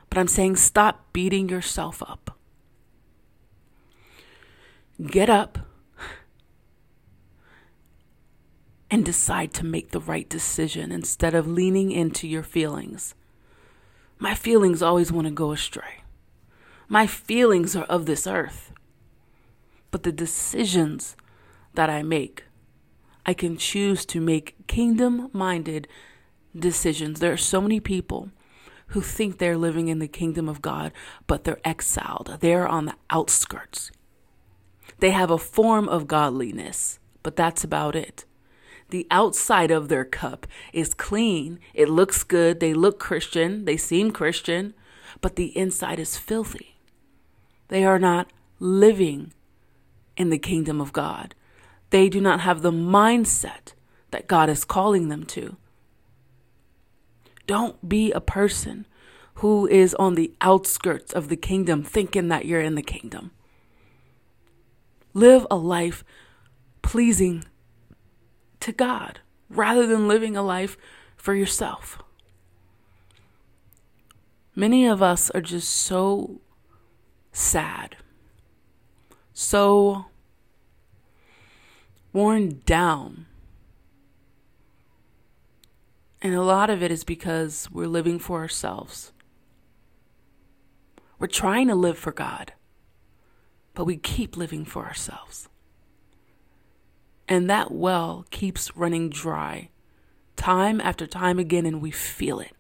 But 0.09 0.17
I'm 0.17 0.29
saying 0.29 0.55
stop 0.55 1.11
beating 1.11 1.49
yourself 1.49 2.01
up. 2.01 2.37
Get 5.05 5.29
up 5.29 5.59
and 8.89 9.03
decide 9.03 9.53
to 9.55 9.65
make 9.65 9.89
the 9.89 9.99
right 9.99 10.29
decision 10.29 10.91
instead 10.91 11.33
of 11.33 11.47
leaning 11.47 11.91
into 11.91 12.27
your 12.27 12.43
feelings. 12.43 13.15
My 14.19 14.35
feelings 14.35 14.81
always 14.81 15.11
want 15.11 15.27
to 15.27 15.33
go 15.33 15.51
astray. 15.51 16.03
My 16.87 17.07
feelings 17.07 17.75
are 17.75 17.85
of 17.85 18.05
this 18.05 18.27
earth. 18.27 18.71
But 19.91 20.03
the 20.03 20.11
decisions 20.11 21.15
that 21.73 21.89
I 21.89 22.03
make, 22.03 22.45
I 23.25 23.33
can 23.33 23.57
choose 23.57 24.05
to 24.07 24.19
make 24.19 24.67
kingdom 24.67 25.29
minded 25.33 25.87
decisions. 26.57 27.19
There 27.19 27.33
are 27.33 27.37
so 27.37 27.61
many 27.61 27.79
people 27.79 28.29
who 28.87 29.01
think 29.01 29.37
they're 29.37 29.57
living 29.57 29.87
in 29.87 29.99
the 29.99 30.07
kingdom 30.07 30.47
of 30.47 30.61
God, 30.61 30.91
but 31.25 31.43
they're 31.43 31.61
exiled. 31.65 32.37
They're 32.41 32.67
on 32.67 32.85
the 32.85 32.95
outskirts. 33.09 33.91
They 34.99 35.11
have 35.11 35.31
a 35.31 35.37
form 35.37 35.89
of 35.89 36.07
godliness, 36.07 36.99
but 37.23 37.35
that's 37.35 37.63
about 37.63 37.95
it. 37.95 38.25
The 38.93 39.07
outside 39.09 39.71
of 39.71 39.87
their 39.87 40.05
cup 40.05 40.45
is 40.71 40.93
clean. 40.93 41.57
It 41.73 41.89
looks 41.89 42.23
good. 42.23 42.59
They 42.59 42.75
look 42.75 42.99
Christian. 42.99 43.65
They 43.65 43.75
seem 43.75 44.11
Christian, 44.11 44.75
but 45.19 45.35
the 45.35 45.47
inside 45.57 45.97
is 45.97 46.15
filthy. 46.15 46.75
They 47.69 47.83
are 47.83 47.97
not 47.97 48.31
living 48.59 49.33
in 50.15 50.29
the 50.29 50.37
kingdom 50.37 50.79
of 50.79 50.93
God. 50.93 51.33
They 51.89 52.07
do 52.07 52.21
not 52.21 52.41
have 52.41 52.61
the 52.61 52.71
mindset 52.71 53.73
that 54.11 54.27
God 54.27 54.47
is 54.47 54.63
calling 54.63 55.07
them 55.07 55.23
to. 55.23 55.57
Don't 57.47 57.89
be 57.89 58.11
a 58.11 58.21
person 58.21 58.85
who 59.37 59.65
is 59.65 59.95
on 59.95 60.13
the 60.13 60.35
outskirts 60.39 61.11
of 61.11 61.29
the 61.29 61.35
kingdom 61.35 61.81
thinking 61.81 62.27
that 62.27 62.45
you're 62.45 62.61
in 62.61 62.75
the 62.75 62.83
kingdom. 62.83 63.31
Live 65.15 65.47
a 65.49 65.55
life 65.55 66.03
pleasing 66.83 67.45
to 68.63 68.71
God 68.71 69.19
rather 69.49 69.85
than 69.85 70.07
living 70.07 70.37
a 70.37 70.41
life 70.41 70.77
for 71.17 71.35
yourself. 71.35 72.01
Many 74.55 74.87
of 74.87 75.01
us 75.01 75.29
are 75.31 75.41
just 75.41 75.69
so 75.69 76.39
sad, 77.31 77.97
so 79.33 80.05
worn 82.13 82.61
down. 82.65 83.25
And 86.21 86.33
a 86.33 86.41
lot 86.41 86.69
of 86.69 86.81
it 86.81 86.91
is 86.91 87.03
because 87.03 87.67
we're 87.69 87.87
living 87.87 88.17
for 88.17 88.39
ourselves. 88.39 89.11
We're 91.19 91.27
trying 91.27 91.67
to 91.67 91.75
live 91.75 91.97
for 91.97 92.13
God, 92.13 92.53
but 93.73 93.85
we 93.85 93.97
keep 93.97 94.37
living 94.37 94.63
for 94.63 94.85
ourselves. 94.85 95.49
And 97.33 97.49
that 97.49 97.71
well 97.71 98.27
keeps 98.29 98.77
running 98.77 99.09
dry 99.09 99.69
time 100.35 100.79
after 100.79 101.07
time 101.07 101.39
again, 101.39 101.65
and 101.65 101.81
we 101.81 101.89
feel 101.89 102.39
it. 102.39 102.51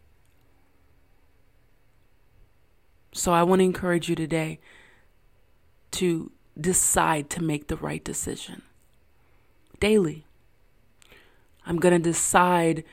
So 3.11 3.31
I 3.31 3.43
want 3.43 3.59
to 3.59 3.65
encourage 3.65 4.09
you 4.09 4.15
today 4.15 4.59
to 5.91 6.31
decide 6.59 7.29
to 7.29 7.43
make 7.43 7.67
the 7.67 7.75
right 7.75 8.03
decision 8.03 8.63
daily. 9.79 10.25
I'm 11.67 11.77
going 11.77 11.93
to 11.93 12.09
decide 12.09 12.83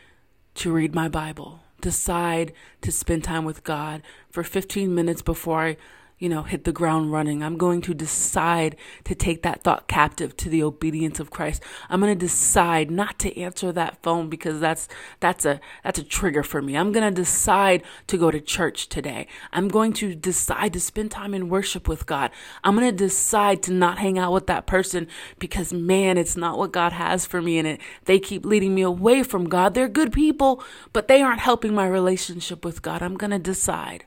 to 0.57 0.71
read 0.71 0.95
my 0.95 1.09
Bible, 1.09 1.61
decide 1.81 2.53
to 2.83 2.93
spend 2.93 3.25
time 3.25 3.47
with 3.47 3.65
God 3.65 4.03
for 4.29 4.43
15 4.43 4.95
minutes 4.95 5.23
before 5.23 5.61
I 5.63 5.77
you 6.21 6.29
know, 6.29 6.43
hit 6.43 6.65
the 6.65 6.73
ground 6.73 7.11
running. 7.11 7.43
I'm 7.43 7.57
going 7.57 7.81
to 7.81 7.95
decide 7.95 8.77
to 9.05 9.15
take 9.15 9.43
that 9.43 9.65
thought 9.65 9.89
captive 9.89 10.37
to 10.37 10.51
the 10.51 10.63
obedience 10.63 11.19
of 11.19 11.31
Christ. 11.31 11.63
I'm 11.89 11.99
going 12.01 12.17
to 12.17 12.27
decide 12.27 12.91
not 12.91 13.19
to 13.21 13.37
answer 13.41 13.73
that 13.73 14.03
phone 14.03 14.29
because 14.29 14.61
that's 14.61 14.87
that's 15.21 15.47
a 15.47 15.61
that's 15.83 15.99
a 15.99 16.05
trigger 16.05 16.43
for 16.43 16.61
me. 16.61 16.77
I'm 16.77 16.93
going 16.93 17.09
to 17.09 17.23
decide 17.23 17.83
to 18.07 18.19
go 18.19 18.31
to 18.31 18.39
church 18.39 18.91
today. 18.91 19.27
I'm 19.51 19.69
going 19.69 19.95
to 19.95 20.15
decide 20.15 20.75
to 20.75 20.81
spend 20.81 21.11
time 21.11 21.33
in 21.33 21.49
worship 21.49 21.89
with 21.89 22.05
God. 22.05 22.31
I'm 22.63 22.77
going 22.77 22.91
to 22.91 22.97
decide 22.97 23.63
to 23.65 23.73
not 23.73 23.99
hang 23.99 24.19
out 24.19 24.33
with 24.33 24.47
that 24.47 24.67
person 24.67 25.09
because 25.39 25.73
man, 25.73 26.19
it's 26.19 26.37
not 26.37 26.59
what 26.59 26.71
God 26.71 26.93
has 26.93 27.25
for 27.25 27.41
me 27.41 27.59
and 27.59 27.67
it 27.67 27.81
they 28.05 28.19
keep 28.19 28.45
leading 28.45 28.75
me 28.75 28.83
away 28.83 29.23
from 29.23 29.49
God. 29.49 29.73
They're 29.73 29.89
good 29.89 30.13
people, 30.13 30.63
but 30.93 31.09
they 31.09 31.23
aren't 31.23 31.41
helping 31.41 31.75
my 31.75 31.87
relationship 31.87 32.63
with 32.63 32.83
God. 32.83 33.01
I'm 33.01 33.17
going 33.17 33.31
to 33.31 33.39
decide 33.39 34.05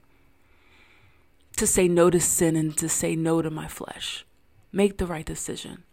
to 1.58 1.68
say 1.68 1.88
no 1.88 2.10
to 2.10 2.20
sin 2.20 2.56
and 2.56 2.76
to 2.78 2.90
say 2.90 3.16
no 3.16 3.42
to 3.42 3.50
my 3.50 3.68
flesh. 3.68 4.26
Make 4.72 4.98
the 4.98 5.06
right 5.06 5.26
decision. 5.26 5.84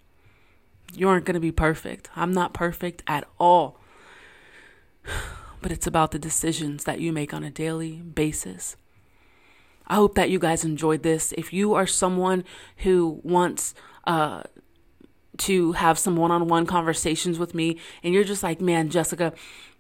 You 0.94 1.09
aren't 1.09 1.25
going 1.25 1.35
to 1.35 1.40
be 1.40 1.53
perfect. 1.53 2.11
I'm 2.16 2.33
not 2.33 2.55
perfect 2.55 3.03
at 3.07 3.27
all. 3.38 3.79
But 5.62 5.73
it's 5.73 5.87
about 5.87 6.11
the 6.11 6.18
decisions 6.18 6.85
that 6.85 7.01
you 7.01 7.12
make 7.12 7.35
on 7.35 7.44
a 7.44 7.51
daily 7.51 7.96
basis. 7.96 8.77
I 9.87 9.96
hope 9.96 10.14
that 10.14 10.31
you 10.31 10.38
guys 10.38 10.64
enjoyed 10.64 11.03
this. 11.03 11.35
If 11.37 11.53
you 11.53 11.75
are 11.75 11.87
someone 11.87 12.44
who 12.79 13.20
wants 13.23 13.75
uh, 14.07 14.44
to 15.37 15.73
have 15.73 15.99
some 15.99 16.16
one 16.16 16.31
on 16.31 16.49
one 16.49 16.64
conversations 16.64 17.38
with 17.38 17.55
me 17.55 17.79
and 18.03 18.14
you're 18.14 18.25
just 18.25 18.42
like, 18.42 18.62
man, 18.62 18.88
Jessica, 18.88 19.35